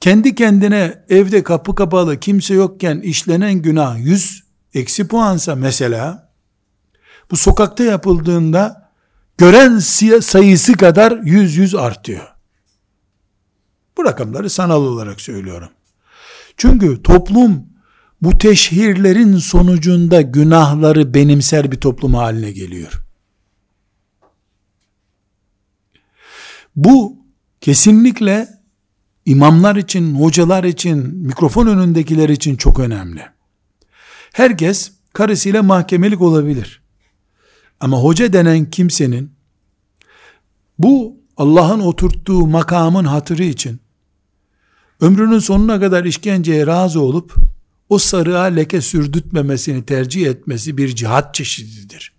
[0.00, 4.44] Kendi kendine evde kapı kapalı kimse yokken işlenen günah 100
[4.74, 6.32] eksi puansa mesela
[7.30, 8.90] bu sokakta yapıldığında
[9.38, 9.78] gören
[10.20, 12.28] sayısı kadar 100 100 artıyor.
[13.96, 15.68] Bu rakamları sanal olarak söylüyorum.
[16.56, 17.66] Çünkü toplum
[18.22, 23.02] bu teşhirlerin sonucunda günahları benimser bir toplum haline geliyor.
[26.76, 27.16] Bu
[27.60, 28.48] kesinlikle
[29.24, 33.26] imamlar için, hocalar için, mikrofon önündekiler için çok önemli.
[34.32, 36.82] Herkes karısıyla mahkemelik olabilir.
[37.80, 39.32] Ama hoca denen kimsenin
[40.78, 43.80] bu Allah'ın oturttuğu makamın hatırı için
[45.00, 47.34] ömrünün sonuna kadar işkenceye razı olup
[47.88, 52.12] o sarığa leke sürdürtmemesini tercih etmesi bir cihat çeşididir.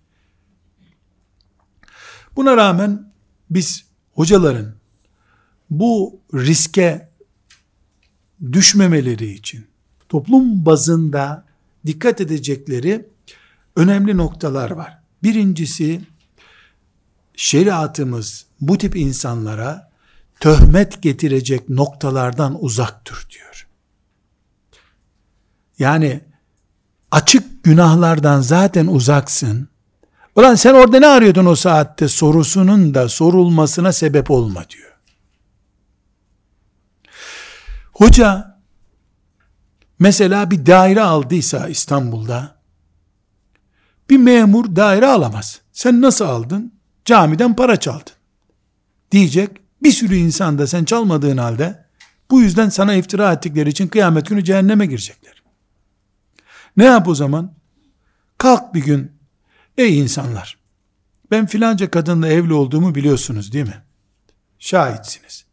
[2.35, 3.13] Buna rağmen
[3.49, 4.75] biz hocaların
[5.69, 7.09] bu riske
[8.51, 9.67] düşmemeleri için
[10.09, 11.45] toplum bazında
[11.85, 13.09] dikkat edecekleri
[13.75, 14.99] önemli noktalar var.
[15.23, 16.01] Birincisi
[17.35, 19.91] şeriatımız bu tip insanlara
[20.39, 23.67] töhmet getirecek noktalardan uzaktır diyor.
[25.79, 26.21] Yani
[27.11, 29.69] açık günahlardan zaten uzaksın.
[30.35, 34.93] Ulan sen orada ne arıyordun o saatte sorusunun da sorulmasına sebep olma diyor.
[37.93, 38.59] Hoca
[39.99, 42.55] mesela bir daire aldıysa İstanbul'da
[44.09, 45.61] bir memur daire alamaz.
[45.71, 46.73] Sen nasıl aldın?
[47.05, 48.13] Camiden para çaldın.
[49.11, 49.49] Diyecek
[49.83, 51.85] bir sürü insan da sen çalmadığın halde
[52.31, 55.43] bu yüzden sana iftira ettikleri için kıyamet günü cehenneme girecekler.
[56.77, 57.53] Ne yap o zaman?
[58.37, 59.11] Kalk bir gün
[59.77, 60.63] ey insanlar
[61.31, 63.83] ben filanca kadınla evli olduğumu biliyorsunuz değil mi?
[64.59, 65.45] Şahitsiniz.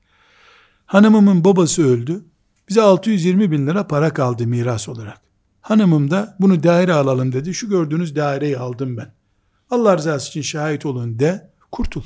[0.86, 2.24] Hanımımın babası öldü.
[2.68, 5.20] Bize 620 bin lira para kaldı miras olarak.
[5.60, 7.54] Hanımım da bunu daire alalım dedi.
[7.54, 9.14] Şu gördüğünüz daireyi aldım ben.
[9.70, 12.02] Allah rızası için şahit olun de kurtul.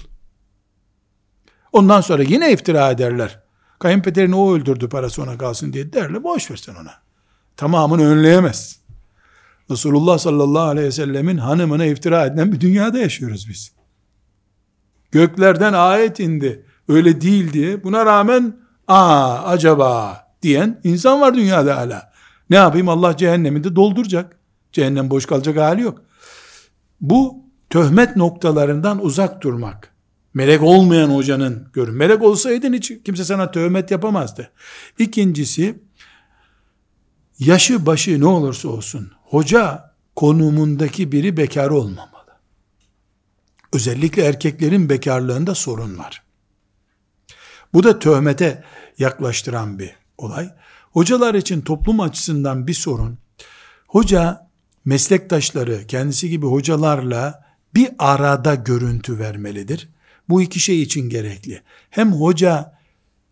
[1.72, 3.42] Ondan sonra yine iftira ederler.
[3.78, 6.24] Kayınpederini o öldürdü parası ona kalsın diye derler.
[6.24, 6.94] Boş versen ona.
[7.56, 8.80] Tamamını önleyemez.
[9.70, 13.72] Resulullah sallallahu aleyhi ve sellemin hanımına iftira edilen bir dünyada yaşıyoruz biz.
[15.12, 16.66] Göklerden ayet indi.
[16.88, 17.84] Öyle değil diye.
[17.84, 18.56] Buna rağmen
[18.88, 22.12] aa acaba diyen insan var dünyada hala.
[22.50, 24.38] Ne yapayım Allah cehenneminde dolduracak.
[24.72, 26.02] Cehennem boş kalacak hali yok.
[27.00, 29.94] Bu töhmet noktalarından uzak durmak.
[30.34, 31.94] Melek olmayan hocanın görün.
[31.94, 34.50] Melek olsaydın hiç kimse sana töhmet yapamazdı.
[34.98, 35.82] İkincisi
[37.38, 42.30] yaşı başı ne olursa olsun hoca konumundaki biri bekar olmamalı.
[43.72, 46.22] Özellikle erkeklerin bekarlığında sorun var.
[47.72, 48.64] Bu da töhmete
[48.98, 50.50] yaklaştıran bir olay.
[50.92, 53.18] Hocalar için toplum açısından bir sorun.
[53.88, 54.48] Hoca
[54.84, 57.44] meslektaşları kendisi gibi hocalarla
[57.74, 59.88] bir arada görüntü vermelidir.
[60.28, 61.62] Bu iki şey için gerekli.
[61.90, 62.78] Hem hoca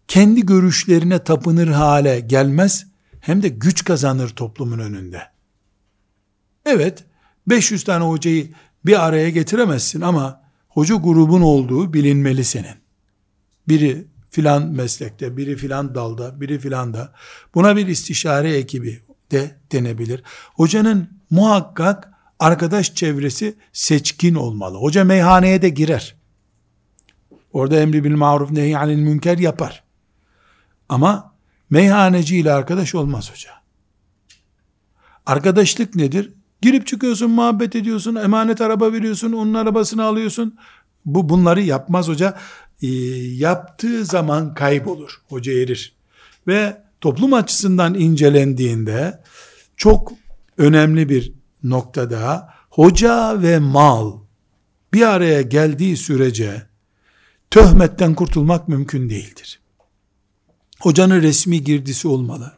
[0.09, 2.87] kendi görüşlerine tapınır hale gelmez
[3.21, 5.32] hem de güç kazanır toplumun önünde.
[6.67, 7.05] Evet
[7.47, 8.53] 500 tane hocayı
[8.87, 12.77] bir araya getiremezsin ama hoca grubun olduğu bilinmeli senin.
[13.69, 17.13] Biri filan meslekte, biri filan dalda, biri filan da.
[17.55, 19.01] Buna bir istişare ekibi
[19.31, 20.23] de denebilir.
[20.55, 24.79] Hocanın muhakkak arkadaş çevresi seçkin olmalı.
[24.79, 26.17] Hoca meyhaneye de girer.
[27.53, 29.85] Orada emri bil maruf nehy anil münker yapar.
[30.89, 31.35] Ama
[31.71, 33.51] meyhaneci ile arkadaş olmaz hoca.
[35.27, 36.33] Arkadaşlık nedir?
[36.63, 40.59] Girip çıkıyorsun, muhabbet ediyorsun, emanet araba veriyorsun, onun arabasını alıyorsun.
[41.05, 42.39] Bu bunları yapmaz hoca.
[42.83, 42.87] E,
[43.37, 45.23] yaptığı zaman kaybolur.
[45.29, 45.95] Hoca erir.
[46.47, 49.23] Ve toplum açısından incelendiğinde
[49.77, 50.13] çok
[50.59, 51.33] önemli bir
[51.63, 54.13] noktada hoca ve mal
[54.93, 56.63] bir araya geldiği sürece
[57.51, 59.61] töhmetten kurtulmak mümkün değildir.
[60.81, 62.53] Hocanın resmi girdisi olmalı.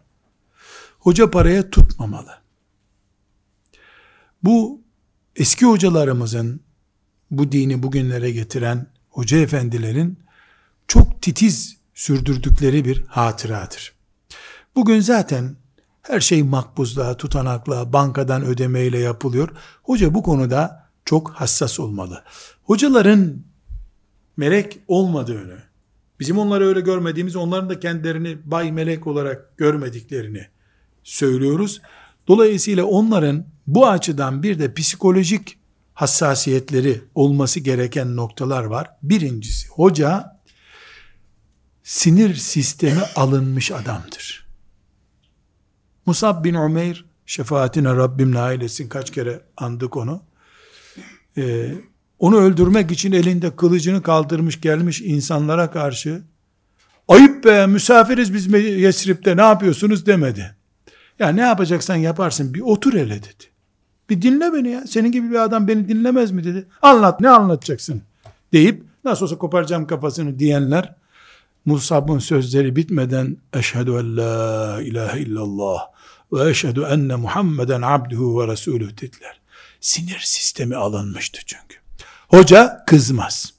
[0.98, 2.43] Hoca paraya tutmamalı.
[4.44, 4.80] Bu
[5.36, 6.60] eski hocalarımızın
[7.30, 10.18] bu dini bugünlere getiren hoca efendilerin
[10.88, 13.92] çok titiz sürdürdükleri bir hatıradır.
[14.76, 15.56] Bugün zaten
[16.02, 19.48] her şey makbuzla, tutanakla, bankadan ödemeyle yapılıyor.
[19.82, 22.24] Hoca bu konuda çok hassas olmalı.
[22.64, 23.42] Hocaların
[24.36, 25.58] melek olmadığını,
[26.20, 30.46] bizim onları öyle görmediğimiz, onların da kendilerini bay melek olarak görmediklerini
[31.02, 31.82] söylüyoruz.
[32.28, 35.58] Dolayısıyla onların bu açıdan bir de psikolojik
[35.94, 38.90] hassasiyetleri olması gereken noktalar var.
[39.02, 40.40] Birincisi hoca
[41.82, 44.46] sinir sistemi alınmış adamdır.
[46.06, 50.22] Musab bin Umeyr şefaatine Rabbim nail kaç kere andık onu.
[51.38, 51.74] Ee,
[52.18, 56.22] onu öldürmek için elinde kılıcını kaldırmış gelmiş insanlara karşı
[57.08, 60.56] ayıp be misafiriz biz Yesrib'de ne yapıyorsunuz demedi.
[61.18, 63.53] Ya ne yapacaksan yaparsın bir otur hele dedi.
[64.10, 64.86] Bir dinle beni ya.
[64.86, 66.66] Senin gibi bir adam beni dinlemez mi dedi.
[66.82, 68.02] Anlat ne anlatacaksın
[68.52, 70.94] deyip nasıl olsa koparacağım kafasını diyenler
[71.64, 75.80] Musab'ın sözleri bitmeden eşhedü en la ilahe illallah
[76.32, 79.40] ve eşhedü enne Muhammeden abduhu ve resulüh dediler.
[79.80, 81.76] Sinir sistemi alınmıştı çünkü.
[82.28, 83.54] Hoca kızmaz.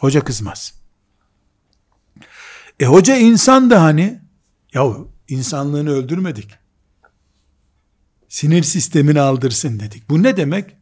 [0.00, 0.74] Hoca kızmaz.
[2.80, 4.20] E hoca insan da hani
[4.74, 6.50] yahu insanlığını öldürmedik.
[8.36, 10.10] Sinir sistemini aldırsın dedik.
[10.10, 10.76] Bu ne demek?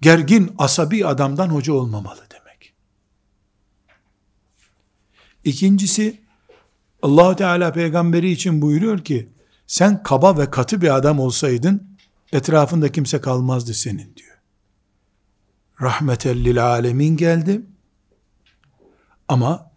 [0.00, 2.74] Gergin, asabi adamdan hoca olmamalı demek.
[5.44, 6.20] İkincisi,
[7.02, 9.32] Allahu Teala peygamberi için buyuruyor ki,
[9.66, 11.98] sen kaba ve katı bir adam olsaydın,
[12.32, 14.38] etrafında kimse kalmazdı senin diyor.
[15.82, 17.62] Rahmetellil alemin geldi.
[19.28, 19.70] Ama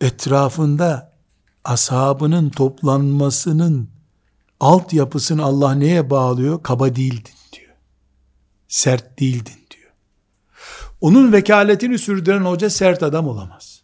[0.00, 1.16] etrafında
[1.64, 3.99] ashabının toplanmasının
[4.60, 6.62] altyapısını Allah neye bağlıyor?
[6.62, 7.72] Kaba değildin diyor.
[8.68, 9.90] Sert değildin diyor.
[11.00, 13.82] Onun vekaletini sürdüren hoca sert adam olamaz.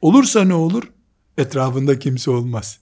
[0.00, 0.82] Olursa ne olur?
[1.38, 2.78] Etrafında kimse olmaz.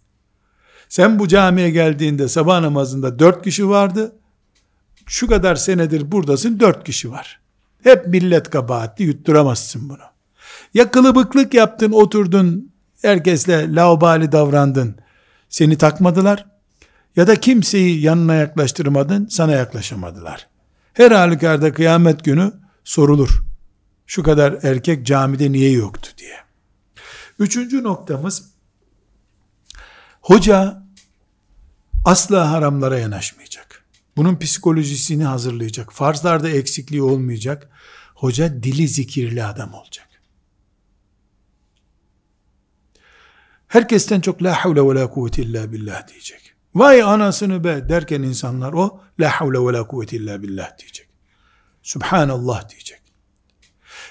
[0.88, 4.16] Sen bu camiye geldiğinde sabah namazında dört kişi vardı.
[5.06, 7.40] Şu kadar senedir buradasın dört kişi var.
[7.82, 9.98] Hep millet kabahatli yutturamazsın bunu.
[10.74, 12.72] Ya kılıbıklık yaptın oturdun
[13.02, 14.96] herkesle laubali davrandın.
[15.48, 16.55] Seni takmadılar.
[17.16, 20.48] Ya da kimseyi yanına yaklaştırmadın sana yaklaşamadılar.
[20.92, 22.52] Her halükarda kıyamet günü
[22.84, 23.42] sorulur.
[24.06, 26.36] Şu kadar erkek camide niye yoktu diye.
[27.38, 28.56] Üçüncü noktamız
[30.20, 30.82] Hoca
[32.04, 33.84] asla haramlara yanaşmayacak.
[34.16, 35.92] Bunun psikolojisini hazırlayacak.
[35.92, 37.70] Farzlarda eksikliği olmayacak.
[38.14, 40.08] Hoca dili zikirli adam olacak.
[43.68, 46.45] Herkesten çok la havle ve la kuvvete illa billah diyecek.
[46.76, 51.08] Vay anasını be derken insanlar o la havle ve la kuvvete illa billah diyecek.
[51.82, 53.00] Subhanallah diyecek.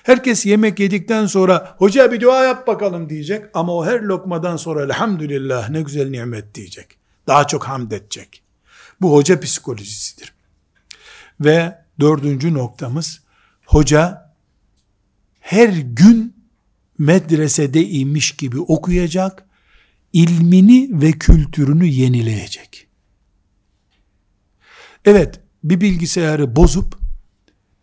[0.04, 4.84] Herkes yemek yedikten sonra hoca bir dua yap bakalım diyecek ama o her lokmadan sonra
[4.84, 6.88] elhamdülillah ne güzel nimet diyecek.
[7.28, 8.44] Daha çok hamd edecek.
[9.02, 10.34] Bu hoca psikolojisidir.
[11.40, 13.22] Ve dördüncü noktamız
[13.66, 14.34] hoca
[15.40, 16.36] her gün
[16.98, 19.46] medresede imiş gibi okuyacak,
[20.16, 22.88] ilmini ve kültürünü yenileyecek.
[25.06, 26.98] Evet, bir bilgisayarı bozup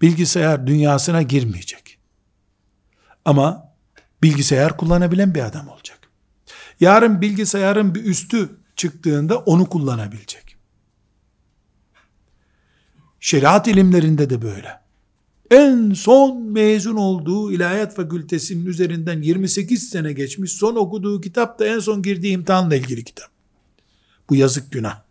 [0.00, 1.98] bilgisayar dünyasına girmeyecek.
[3.24, 3.74] Ama
[4.22, 5.98] bilgisayar kullanabilen bir adam olacak.
[6.80, 10.56] Yarın bilgisayarın bir üstü çıktığında onu kullanabilecek.
[13.20, 14.81] Şeriat ilimlerinde de böyle.
[15.52, 20.52] En son mezun olduğu ilahiyat fakültesinin üzerinden 28 sene geçmiş.
[20.52, 23.28] Son okuduğu kitap da en son girdiği imtihanla ilgili kitap.
[24.30, 25.02] Bu yazık günah.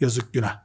[0.00, 0.62] Yazık günah.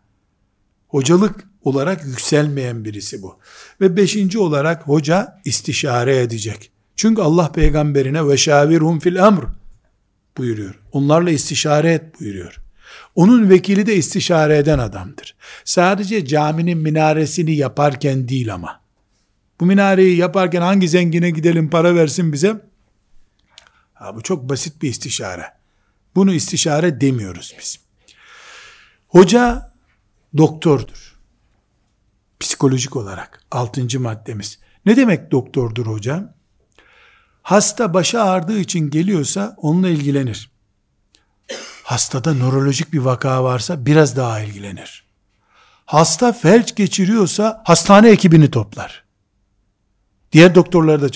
[0.88, 3.39] Hocalık olarak yükselmeyen birisi bu.
[3.82, 6.72] Ve beşinci olarak hoca istişare edecek.
[6.95, 9.43] Çünkü Allah peygamberine ve şavirhum fil amr
[10.38, 10.80] buyuruyor.
[10.91, 12.66] Onlarla istişare et buyuruyor.
[13.18, 15.36] Onun vekili de istişare eden adamdır.
[15.65, 18.82] Sadece caminin minaresini yaparken değil ama.
[19.59, 22.61] Bu minareyi yaparken hangi zengine gidelim para versin bize?
[23.93, 25.53] Ha, bu çok basit bir istişare.
[26.15, 27.80] Bunu istişare demiyoruz biz.
[29.07, 29.72] Hoca
[30.38, 31.20] doktordur.
[32.39, 34.59] Psikolojik olarak altıncı maddemiz.
[34.86, 36.34] Ne demek doktordur hocam?
[37.41, 40.51] Hasta başı ağrıdığı için geliyorsa onunla ilgilenir.
[41.88, 45.03] Hastada nörolojik bir vaka varsa biraz daha ilgilenir.
[45.85, 49.03] Hasta felç geçiriyorsa hastane ekibini toplar.
[50.31, 51.07] Diğer doktorlar da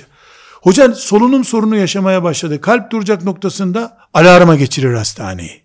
[0.61, 2.61] Hoca solunum sorunu yaşamaya başladı.
[2.61, 5.61] Kalp duracak noktasında alarma geçirir hastaneyi.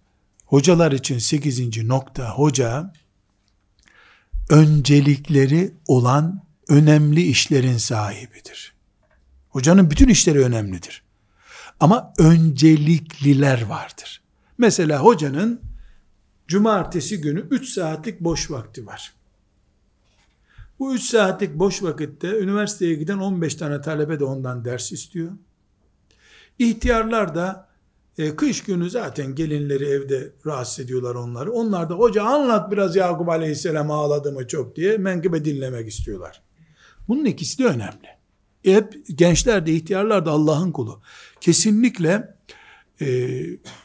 [0.44, 2.92] hocalar için sekizinci nokta hoca
[4.50, 8.74] öncelikleri olan önemli işlerin sahibidir.
[9.48, 11.02] Hocanın bütün işleri önemlidir.
[11.80, 14.22] Ama öncelikliler vardır.
[14.58, 15.60] Mesela hocanın
[16.48, 19.14] cumartesi günü 3 saatlik boş vakti var.
[20.78, 25.32] Bu 3 saatlik boş vakitte üniversiteye giden 15 tane talebe de ondan ders istiyor.
[26.58, 27.68] İhtiyarlar da
[28.18, 31.52] e, kış günü zaten gelinleri evde rahatsız ediyorlar onları.
[31.52, 36.42] Onlar da hoca anlat biraz Yakup Aleyhisselam ağladı mı çok diye menkıbe dinlemek istiyorlar.
[37.08, 38.08] Bunun ikisi de önemli.
[38.64, 41.00] Hep gençler de ihtiyarlar da Allah'ın kulu.
[41.40, 42.36] Kesinlikle
[43.00, 43.38] e,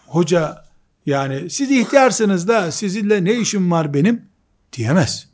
[0.08, 0.66] hoca
[1.06, 4.26] yani siz ihtiyarsınız da sizinle ne işim var benim
[4.74, 5.30] diyemez.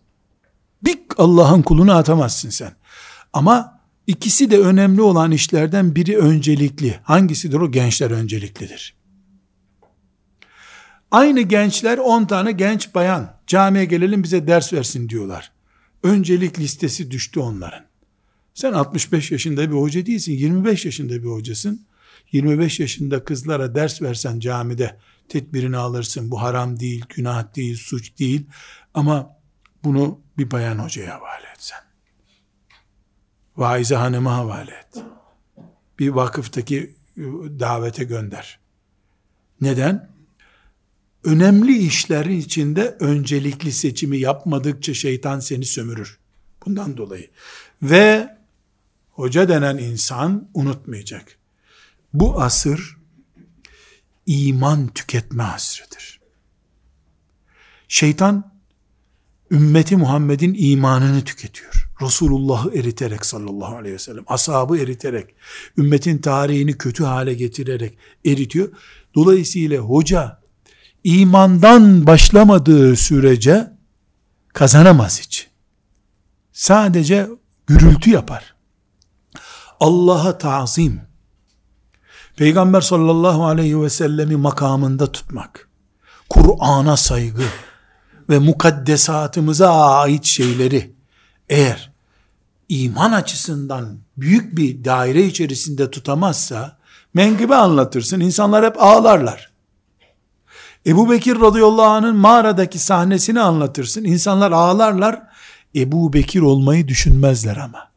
[0.83, 2.71] Bir Allah'ın kulunu atamazsın sen.
[3.33, 3.74] Ama
[4.07, 6.99] ikisi de önemli olan işlerden biri öncelikli.
[7.03, 7.71] Hangisidir o?
[7.71, 8.95] Gençler önceliklidir.
[11.11, 15.51] Aynı gençler 10 tane genç bayan camiye gelelim bize ders versin diyorlar.
[16.03, 17.85] Öncelik listesi düştü onların.
[18.53, 21.85] Sen 65 yaşında bir hoca değilsin, 25 yaşında bir hocasın.
[22.31, 24.99] 25 yaşında kızlara ders versen camide
[25.29, 26.31] tedbirini alırsın.
[26.31, 28.45] Bu haram değil, günah değil, suç değil.
[28.93, 29.39] Ama
[29.83, 31.84] bunu bir bayan hocaya havale etsen.
[33.57, 35.03] Vaize hanıma havale et.
[35.99, 38.59] Bir vakıftaki ıı, davete gönder.
[39.61, 40.09] Neden?
[41.23, 46.19] Önemli işlerin içinde öncelikli seçimi yapmadıkça şeytan seni sömürür.
[46.65, 47.29] Bundan dolayı.
[47.81, 48.37] Ve
[49.11, 51.37] hoca denen insan unutmayacak.
[52.13, 52.97] Bu asır
[54.25, 56.19] iman tüketme asrıdır.
[57.87, 58.55] Şeytan
[59.51, 61.84] ümmeti Muhammed'in imanını tüketiyor.
[62.01, 65.35] Resulullah'ı eriterek sallallahu aleyhi ve sellem, ashabı eriterek,
[65.77, 68.69] ümmetin tarihini kötü hale getirerek eritiyor.
[69.15, 70.39] Dolayısıyla hoca
[71.03, 73.71] imandan başlamadığı sürece
[74.53, 75.47] kazanamaz hiç.
[76.53, 77.29] Sadece
[77.67, 78.55] gürültü yapar.
[79.79, 81.01] Allah'a tazim,
[82.35, 85.69] Peygamber sallallahu aleyhi ve sellemi makamında tutmak,
[86.29, 87.43] Kur'an'a saygı
[88.29, 90.94] ve mukaddesatımıza ait şeyleri
[91.49, 91.91] eğer
[92.69, 96.77] iman açısından büyük bir daire içerisinde tutamazsa
[97.13, 98.19] menkıbe anlatırsın.
[98.19, 99.51] insanlar hep ağlarlar.
[100.87, 104.03] Ebu Bekir radıyallahu anh'ın mağaradaki sahnesini anlatırsın.
[104.03, 105.21] insanlar ağlarlar.
[105.75, 107.91] Ebu Bekir olmayı düşünmezler ama.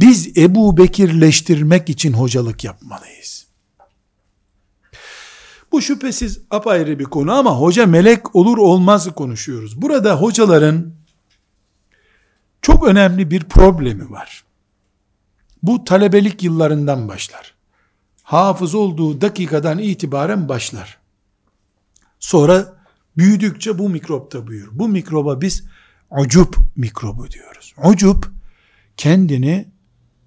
[0.00, 3.46] Biz Ebu Bekirleştirmek için hocalık yapmalıyız.
[5.72, 9.82] Bu şüphesiz apayrı bir konu ama hoca melek olur olmaz konuşuyoruz.
[9.82, 10.95] Burada hocaların
[12.66, 14.44] çok önemli bir problemi var.
[15.62, 17.54] Bu talebelik yıllarından başlar.
[18.22, 20.98] Hafız olduğu dakikadan itibaren başlar.
[22.20, 22.74] Sonra
[23.16, 24.68] büyüdükçe bu mikrop da büyür.
[24.72, 25.64] Bu mikroba biz
[26.10, 27.74] ucup mikrobu diyoruz.
[27.84, 28.30] Ucup
[28.96, 29.68] kendini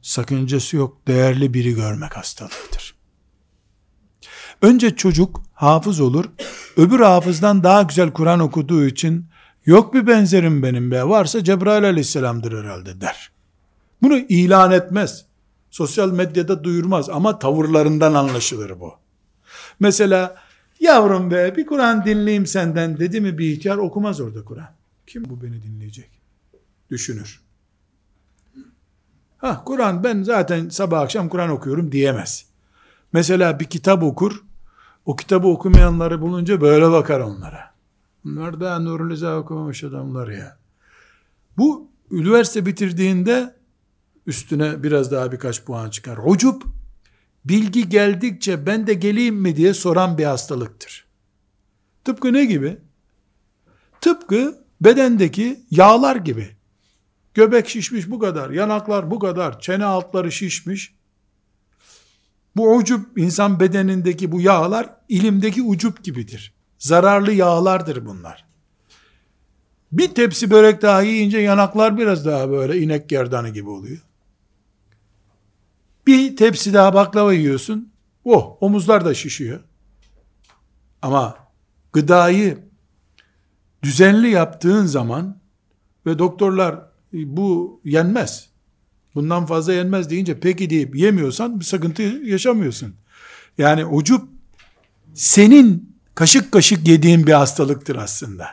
[0.01, 2.95] sakıncası yok değerli biri görmek hastalığıdır.
[4.61, 6.25] Önce çocuk hafız olur.
[6.77, 9.28] Öbür hafızdan daha güzel Kur'an okuduğu için
[9.69, 13.31] yok bir benzerim benim be varsa Cebrail aleyhisselamdır herhalde der.
[14.01, 15.25] Bunu ilan etmez.
[15.71, 18.93] Sosyal medyada duyurmaz ama tavırlarından anlaşılır bu.
[19.79, 20.35] Mesela
[20.79, 24.69] yavrum be bir Kur'an dinleyeyim senden dedi mi bir ihtiyar okumaz orada Kur'an.
[25.07, 26.09] Kim bu beni dinleyecek?
[26.89, 27.41] Düşünür.
[29.37, 32.45] Ha Kur'an ben zaten sabah akşam Kur'an okuyorum diyemez.
[33.13, 34.43] Mesela bir kitap okur,
[35.05, 37.68] o kitabı okumayanları bulunca böyle bakar onlara.
[38.25, 40.57] Bunlar da Nurul İza okumamış adamlar ya.
[41.57, 43.55] Bu üniversite bitirdiğinde
[44.25, 46.19] üstüne biraz daha birkaç puan çıkar.
[46.25, 46.63] Ucup
[47.45, 51.05] bilgi geldikçe ben de geleyim mi diye soran bir hastalıktır.
[52.03, 52.77] Tıpkı ne gibi?
[54.01, 56.55] Tıpkı bedendeki yağlar gibi.
[57.33, 60.95] Göbek şişmiş bu kadar, yanaklar bu kadar, çene altları şişmiş.
[62.55, 66.58] Bu ucup insan bedenindeki bu yağlar ilimdeki ucup gibidir.
[66.79, 68.45] Zararlı yağlardır bunlar.
[69.91, 73.97] Bir tepsi börek daha yiyince yanaklar biraz daha böyle inek gerdanı gibi oluyor.
[76.07, 77.91] Bir tepsi daha baklava yiyorsun.
[78.25, 79.59] Oh omuzlar da şişiyor.
[81.01, 81.37] Ama
[81.93, 82.57] gıdayı
[83.83, 85.39] düzenli yaptığın zaman
[86.05, 86.81] ve doktorlar
[87.13, 88.49] bu yenmez
[89.15, 92.95] bundan fazla yenmez deyince peki deyip yemiyorsan bir sıkıntı yaşamıyorsun.
[93.57, 94.29] Yani ucup
[95.13, 98.47] senin kaşık kaşık yediğin bir hastalıktır aslında.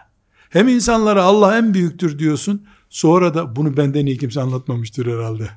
[0.51, 5.51] Hem insanlara Allah en büyüktür diyorsun, sonra da bunu benden iyi kimse anlatmamıştır herhalde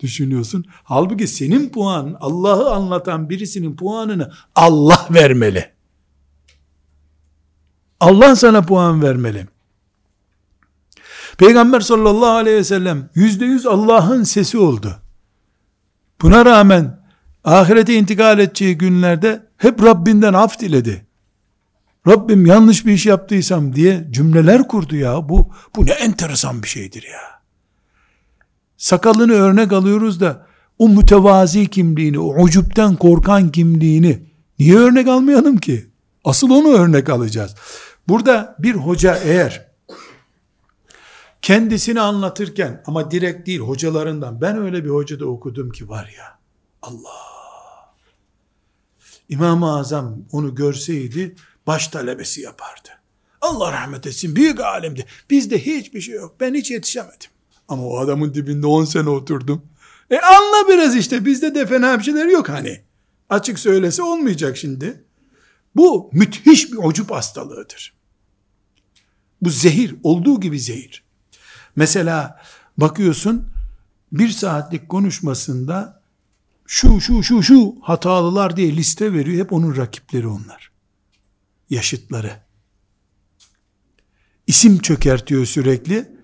[0.00, 0.64] düşünüyorsun.
[0.84, 5.72] Halbuki senin puan, Allah'ı anlatan birisinin puanını Allah vermeli.
[8.00, 9.46] Allah sana puan vermeli.
[11.38, 14.96] Peygamber sallallahu aleyhi ve sellem yüzde yüz Allah'ın sesi oldu.
[16.22, 17.00] Buna rağmen
[17.44, 21.06] ahirete intikal edeceği günlerde hep Rabbinden af diledi.
[22.06, 25.28] Rabbim yanlış bir iş yaptıysam diye cümleler kurdu ya.
[25.28, 27.42] Bu, bu ne enteresan bir şeydir ya.
[28.76, 30.46] Sakalını örnek alıyoruz da
[30.78, 34.22] o mütevazi kimliğini, o ucupten korkan kimliğini
[34.58, 35.90] niye örnek almayalım ki?
[36.24, 37.54] Asıl onu örnek alacağız.
[38.08, 39.66] Burada bir hoca eğer
[41.42, 46.38] kendisini anlatırken ama direkt değil hocalarından ben öyle bir hocada okudum ki var ya
[46.82, 47.32] Allah
[49.28, 51.34] İmam-ı Azam onu görseydi
[51.66, 52.88] baş talebesi yapardı.
[53.40, 55.06] Allah rahmet etsin büyük alimdi.
[55.30, 56.36] Bizde hiçbir şey yok.
[56.40, 57.30] Ben hiç yetişemedim.
[57.68, 59.62] Ama o adamın dibinde 10 sene oturdum.
[60.10, 62.80] E anla biraz işte bizde de fena bir şeyler yok hani.
[63.30, 65.04] Açık söylese olmayacak şimdi.
[65.76, 67.94] Bu müthiş bir ucup hastalığıdır.
[69.42, 71.04] Bu zehir, olduğu gibi zehir.
[71.76, 72.42] Mesela
[72.76, 73.46] bakıyorsun
[74.12, 76.02] bir saatlik konuşmasında
[76.66, 79.44] şu şu şu şu hatalılar diye liste veriyor.
[79.44, 80.71] Hep onun rakipleri onlar.
[81.72, 82.30] Yaşıtları.
[84.46, 86.16] İsim çökertiyor sürekli.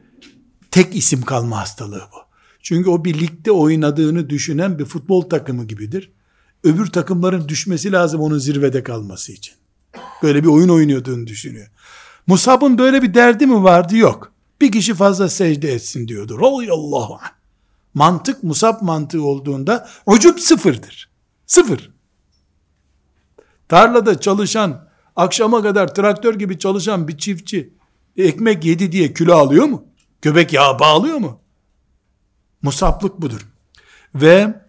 [0.71, 2.17] Tek isim kalma hastalığı bu.
[2.63, 6.13] Çünkü o bir ligde oynadığını düşünen bir futbol takımı gibidir.
[6.65, 9.55] Öbür takımların düşmesi lazım onun zirvede kalması için.
[10.23, 11.69] Böyle bir oyun oynuyordığını düşünüyor.
[12.27, 13.97] Musab'ın böyle bir derdi mi vardı?
[13.97, 14.33] Yok.
[14.61, 16.39] Bir kişi fazla secde etsin diyordu.
[16.39, 17.31] Radıyallahu anh.
[17.95, 21.11] Mantık Musab mantığı olduğunda ucup sıfırdır.
[21.47, 21.91] Sıfır.
[23.69, 24.88] Tarlada çalışan,
[25.19, 27.73] akşama kadar traktör gibi çalışan bir çiftçi
[28.17, 29.85] ekmek yedi diye kilo alıyor mu?
[30.23, 31.41] Göbek yağı bağlıyor mu?
[32.63, 33.41] Musaplık budur.
[34.15, 34.63] Ve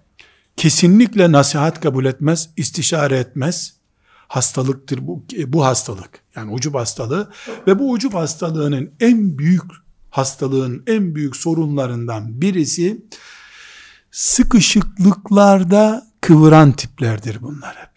[0.57, 3.73] kesinlikle nasihat kabul etmez, istişare etmez.
[4.27, 6.21] Hastalıktır bu, bu hastalık.
[6.35, 7.31] Yani ucup hastalığı
[7.67, 9.63] ve bu ucup hastalığının en büyük
[10.09, 13.05] hastalığın en büyük sorunlarından birisi
[14.11, 17.89] sıkışıklıklarda kıvıran tiplerdir bunlar hep.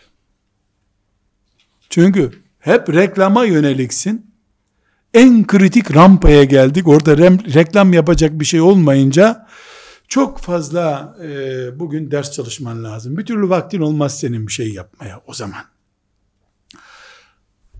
[1.90, 4.32] Çünkü hep reklama yöneliksin.
[5.14, 6.88] En kritik rampaya geldik.
[6.88, 9.46] Orada rem, reklam yapacak bir şey olmayınca
[10.08, 11.28] çok fazla e,
[11.78, 13.18] bugün ders çalışman lazım.
[13.18, 15.64] Bir türlü vaktin olmaz senin bir şey yapmaya o zaman.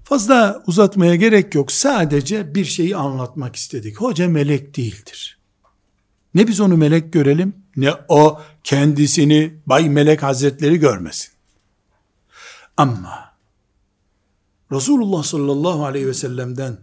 [0.04, 1.72] Fazla uzatmaya gerek yok.
[1.72, 4.00] Sadece bir şeyi anlatmak istedik.
[4.00, 5.38] Hoca melek değildir.
[6.34, 11.32] Ne biz onu melek görelim, ne o kendisini Bay Melek Hazretleri görmesin.
[12.76, 13.31] Ama
[14.72, 16.78] Resulullah sallallahu aleyhi ve sellem'den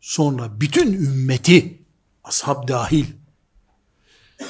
[0.00, 1.82] sonra bütün ümmeti,
[2.24, 3.06] ashab dahil,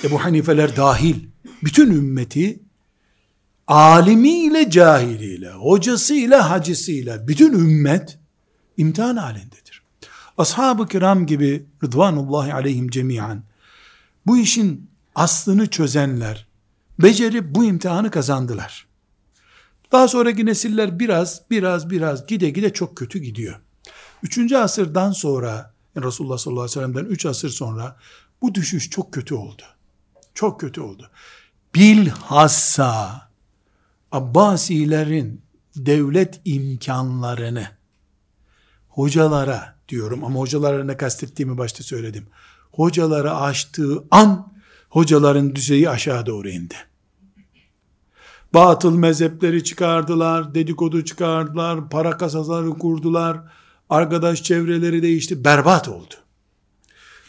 [0.05, 1.17] Ebu Hanifeler dahil,
[1.63, 2.63] bütün ümmeti
[3.67, 8.19] alimiyle cahiliyle, hocasıyla hacısıyla bütün ümmet
[8.77, 9.83] imtihan halindedir.
[10.39, 13.43] Ashab-ı kiram gibi rıdvanullahi aleyhim cemiyen
[14.27, 16.47] bu işin aslını çözenler
[16.99, 18.87] becerip bu imtihanı kazandılar.
[19.95, 23.61] Daha sonraki nesiller biraz biraz biraz gide gide çok kötü gidiyor.
[24.23, 27.97] Üçüncü asırdan sonra yani Resulullah sallallahu aleyhi ve sellem'den üç asır sonra
[28.43, 29.63] bu düşüş çok kötü oldu.
[30.35, 31.11] Çok kötü oldu.
[31.75, 33.23] Bilhassa
[34.13, 35.43] Abbasilerin
[35.77, 37.69] devlet imkanlarını
[38.89, 42.27] hocalara diyorum ama hocalara ne kastettiğimi başta söyledim.
[42.73, 44.53] Hocalara açtığı an
[44.89, 46.77] hocaların düzeyi aşağı doğru indi.
[48.55, 53.41] Batıl mezhepleri çıkardılar, dedikodu çıkardılar, para kasaları kurdular,
[53.91, 56.15] arkadaş çevreleri değişti, berbat oldu.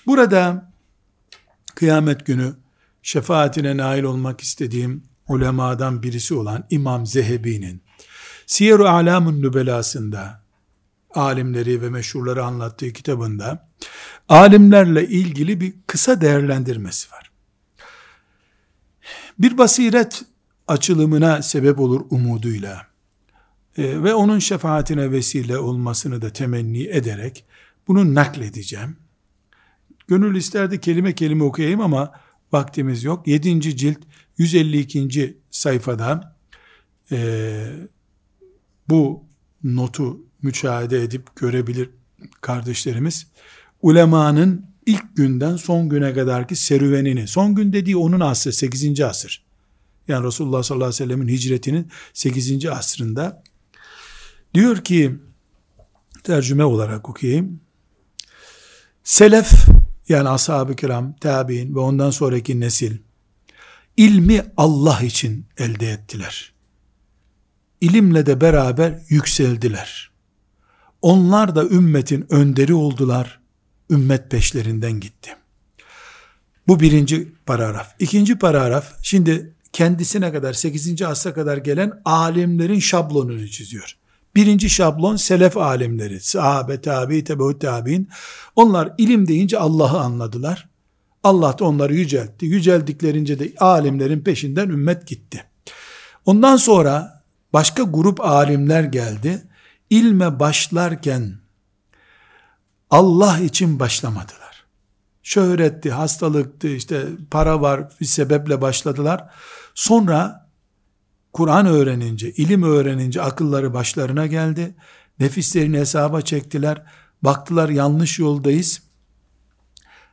[0.05, 0.71] Burada
[1.75, 2.55] kıyamet günü
[3.03, 7.81] şefaatine nail olmak istediğim ulemadan birisi olan İmam Zehebi'nin
[8.45, 10.43] Siyer-i Alamun Nübelasında
[11.15, 13.69] alimleri ve meşhurları anlattığı kitabında
[14.29, 17.31] alimlerle ilgili bir kısa değerlendirmesi var.
[19.39, 20.23] Bir basiret
[20.67, 22.87] açılımına sebep olur umuduyla
[23.77, 27.45] e, ve onun şefaatine vesile olmasını da temenni ederek
[27.87, 28.97] bunu nakledeceğim.
[30.07, 32.11] Gönül isterdi kelime kelime okuyayım ama
[32.51, 33.27] vaktimiz yok.
[33.27, 33.77] 7.
[33.77, 33.97] cilt
[34.37, 35.37] 152.
[35.51, 36.35] sayfada
[37.11, 37.67] e,
[38.89, 39.23] bu
[39.63, 41.89] notu müşahede edip görebilir
[42.41, 43.27] kardeşlerimiz.
[43.81, 49.01] Ulemanın ilk günden son güne kadarki serüvenini, son gün dediği onun asrı, 8.
[49.01, 49.44] asır.
[50.07, 52.65] Yani Resulullah sallallahu aleyhi ve sellemin hicretinin 8.
[52.65, 53.43] asrında
[54.53, 55.15] diyor ki
[56.23, 57.59] tercüme olarak okuyayım.
[59.03, 59.51] Selef
[60.09, 62.97] yani ashab-ı kiram, tabi'in ve ondan sonraki nesil
[63.97, 66.53] ilmi Allah için elde ettiler.
[67.81, 70.11] İlimle de beraber yükseldiler.
[71.01, 73.39] Onlar da ümmetin önderi oldular.
[73.89, 75.35] Ümmet peşlerinden gitti.
[76.67, 77.95] Bu birinci paragraf.
[77.99, 81.01] İkinci paragraf, şimdi kendisine kadar 8.
[81.01, 83.97] asra kadar gelen alimlerin şablonunu çiziyor.
[84.35, 88.09] Birinci şablon selef alimleri, sahabe, tabi, tebeut tabi'in.
[88.55, 90.69] Onlar ilim deyince Allah'ı anladılar.
[91.23, 92.45] Allah da onları yüceltti.
[92.45, 95.43] Yüceldiklerince de alimlerin peşinden ümmet gitti.
[96.25, 97.23] Ondan sonra
[97.53, 99.43] başka grup alimler geldi.
[99.89, 101.33] İlme başlarken
[102.89, 104.65] Allah için başlamadılar.
[105.23, 109.29] Şöhretti, hastalıktı, işte para var bir sebeple başladılar.
[109.75, 110.49] Sonra
[111.33, 114.75] Kur'an öğrenince, ilim öğrenince akılları başlarına geldi.
[115.19, 116.83] Nefislerini hesaba çektiler.
[117.21, 118.81] Baktılar yanlış yoldayız.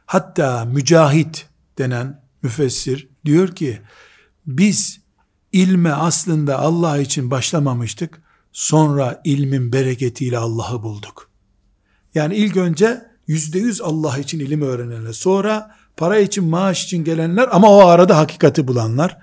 [0.06, 1.46] Hatta mücahit
[1.78, 3.80] denen müfessir diyor ki
[4.46, 5.00] biz
[5.52, 8.22] ilme aslında Allah için başlamamıştık.
[8.52, 11.30] Sonra ilmin bereketiyle Allah'ı bulduk.
[12.14, 15.12] Yani ilk önce yüzde yüz Allah için ilim öğrenenler.
[15.12, 19.18] Sonra para için maaş için gelenler ama o arada hakikati bulanlar.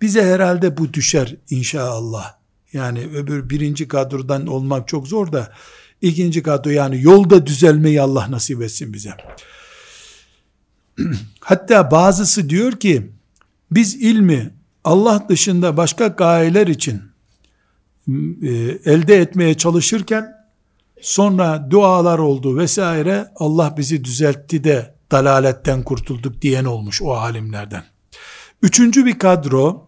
[0.00, 2.38] Bize herhalde bu düşer inşallah.
[2.72, 5.52] Yani öbür birinci kadrodan olmak çok zor da
[6.02, 9.10] ikinci kadro yani yolda düzelmeyi Allah nasip etsin bize.
[11.40, 13.10] Hatta bazısı diyor ki
[13.70, 14.50] biz ilmi
[14.84, 17.02] Allah dışında başka gayeler için
[18.42, 18.48] e,
[18.84, 20.34] elde etmeye çalışırken
[21.00, 27.84] sonra dualar oldu vesaire Allah bizi düzeltti de dalaletten kurtulduk diyen olmuş o alimlerden.
[28.62, 29.87] Üçüncü bir kadro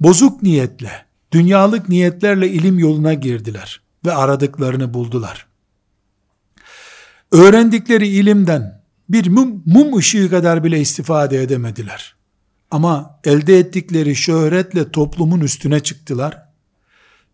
[0.00, 5.46] bozuk niyetle, dünyalık niyetlerle ilim yoluna girdiler ve aradıklarını buldular.
[7.32, 12.16] Öğrendikleri ilimden bir mum, mum ışığı kadar bile istifade edemediler.
[12.70, 16.46] Ama elde ettikleri şöhretle toplumun üstüne çıktılar.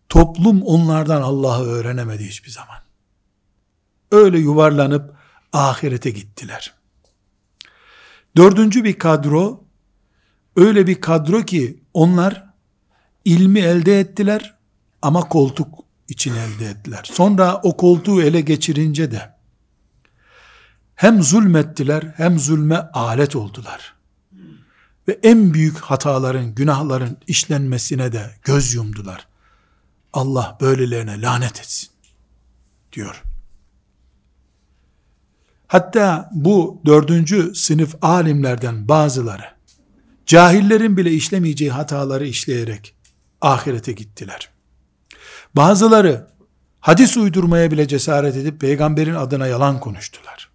[0.09, 2.77] Toplum onlardan Allah'ı öğrenemedi hiçbir zaman.
[4.11, 5.13] Öyle yuvarlanıp
[5.53, 6.73] ahirete gittiler.
[8.37, 9.63] Dördüncü bir kadro,
[10.55, 12.52] öyle bir kadro ki onlar
[13.25, 14.53] ilmi elde ettiler
[15.01, 15.67] ama koltuk
[16.07, 17.09] için elde ettiler.
[17.13, 19.33] Sonra o koltuğu ele geçirince de
[20.95, 23.93] hem zulmettiler hem zulme alet oldular.
[25.07, 29.27] Ve en büyük hataların, günahların işlenmesine de göz yumdular.
[30.13, 31.89] Allah böylelerine lanet etsin
[32.93, 33.23] diyor.
[35.67, 39.53] Hatta bu dördüncü sınıf alimlerden bazıları
[40.25, 42.95] cahillerin bile işlemeyeceği hataları işleyerek
[43.43, 44.49] ahirete gittiler.
[45.55, 46.27] Bazıları
[46.79, 50.49] hadis uydurmaya bile cesaret edip peygamberin adına yalan konuştular.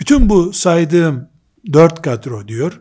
[0.00, 1.28] Bütün bu saydığım
[1.72, 2.80] dört kadro diyor.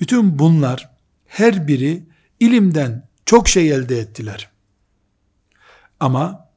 [0.00, 0.90] Bütün bunlar
[1.26, 2.02] her biri
[2.40, 4.50] ilimden çok şey elde ettiler.
[6.00, 6.48] Ama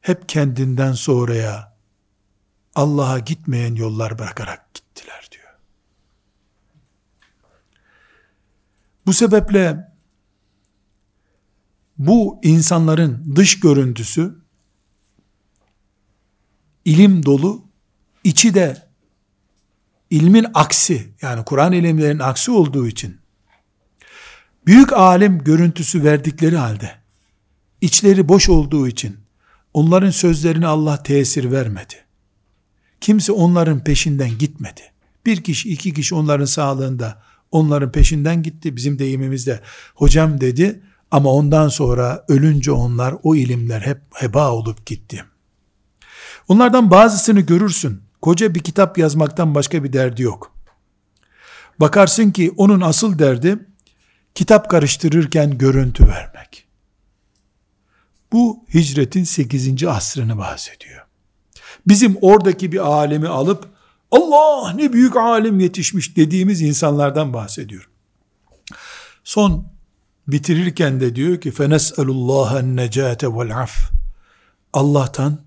[0.00, 1.76] hep kendinden sonraya
[2.74, 5.54] Allah'a gitmeyen yollar bırakarak gittiler diyor.
[9.06, 9.92] Bu sebeple
[11.98, 14.38] bu insanların dış görüntüsü
[16.84, 17.64] ilim dolu,
[18.24, 18.86] içi de
[20.10, 23.20] ilmin aksi yani Kur'an ilimlerinin aksi olduğu için
[24.66, 26.90] büyük alim görüntüsü verdikleri halde
[27.80, 29.16] içleri boş olduğu için
[29.74, 31.94] onların sözlerine Allah tesir vermedi.
[33.00, 34.80] Kimse onların peşinden gitmedi.
[35.26, 38.76] Bir kişi iki kişi onların sağlığında onların peşinden gitti.
[38.76, 39.60] Bizim deyimimizde
[39.94, 45.24] hocam dedi ama ondan sonra ölünce onlar o ilimler hep heba olup gitti.
[46.48, 50.52] Onlardan bazısını görürsün koca bir kitap yazmaktan başka bir derdi yok.
[51.80, 53.58] Bakarsın ki onun asıl derdi
[54.34, 56.66] kitap karıştırırken görüntü vermek.
[58.32, 59.84] Bu hicretin 8.
[59.84, 61.06] asrını bahsediyor.
[61.88, 63.75] Bizim oradaki bir alemi alıp
[64.10, 67.88] Allah ne büyük alim yetişmiş dediğimiz insanlardan bahsediyor.
[69.24, 69.66] Son
[70.28, 73.90] bitirirken de diyor ki fenes'elullahen necate vel af.
[74.72, 75.38] Allah'tan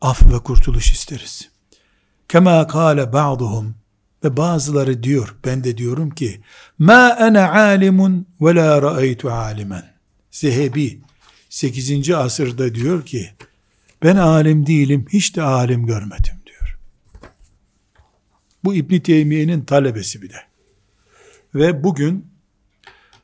[0.00, 1.48] af ve kurtuluş isteriz.
[2.28, 3.74] Kema kâle ba'duhum
[4.24, 6.40] ve bazıları diyor, ben de diyorum ki,
[6.78, 9.92] ma ene alimun ve la ra'aytu alimen.
[10.30, 11.00] Zehebi
[11.48, 12.10] 8.
[12.10, 13.30] asırda diyor ki,
[14.02, 16.41] ben alim değilim, hiç de alim görmedim.
[18.64, 20.38] Bu İbn Teymiye'nin talebesi bir de.
[21.54, 22.32] Ve bugün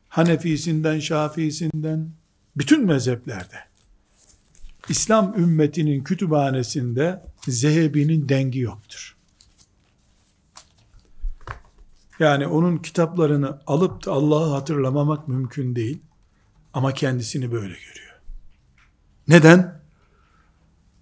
[0.09, 2.11] Hanefisinden, Şafiisinden,
[2.57, 3.57] bütün mezheplerde
[4.89, 9.17] İslam ümmetinin kütüphanesinde Zehebi'nin dengi yoktur.
[12.19, 16.03] Yani onun kitaplarını alıp da Allah'ı hatırlamamak mümkün değil.
[16.73, 18.21] Ama kendisini böyle görüyor.
[19.29, 19.81] Neden?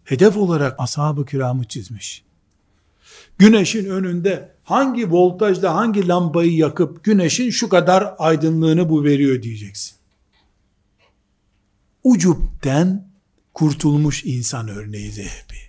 [0.04, 2.25] Hedef olarak ashab-ı kiramı çizmiş.
[3.38, 9.96] Güneşin önünde hangi voltajda hangi lambayı yakıp güneşin şu kadar aydınlığını bu veriyor diyeceksin.
[12.04, 13.08] Ucupten
[13.54, 15.66] kurtulmuş insan örneği Zehebi.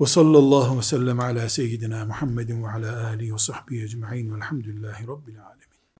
[0.00, 5.42] Ve sallallahu ve sellem ala seyyidina Muhammedin ve ala alihi ve sahbihi ecma'in velhamdülillahi rabbil
[5.42, 5.55] alemin.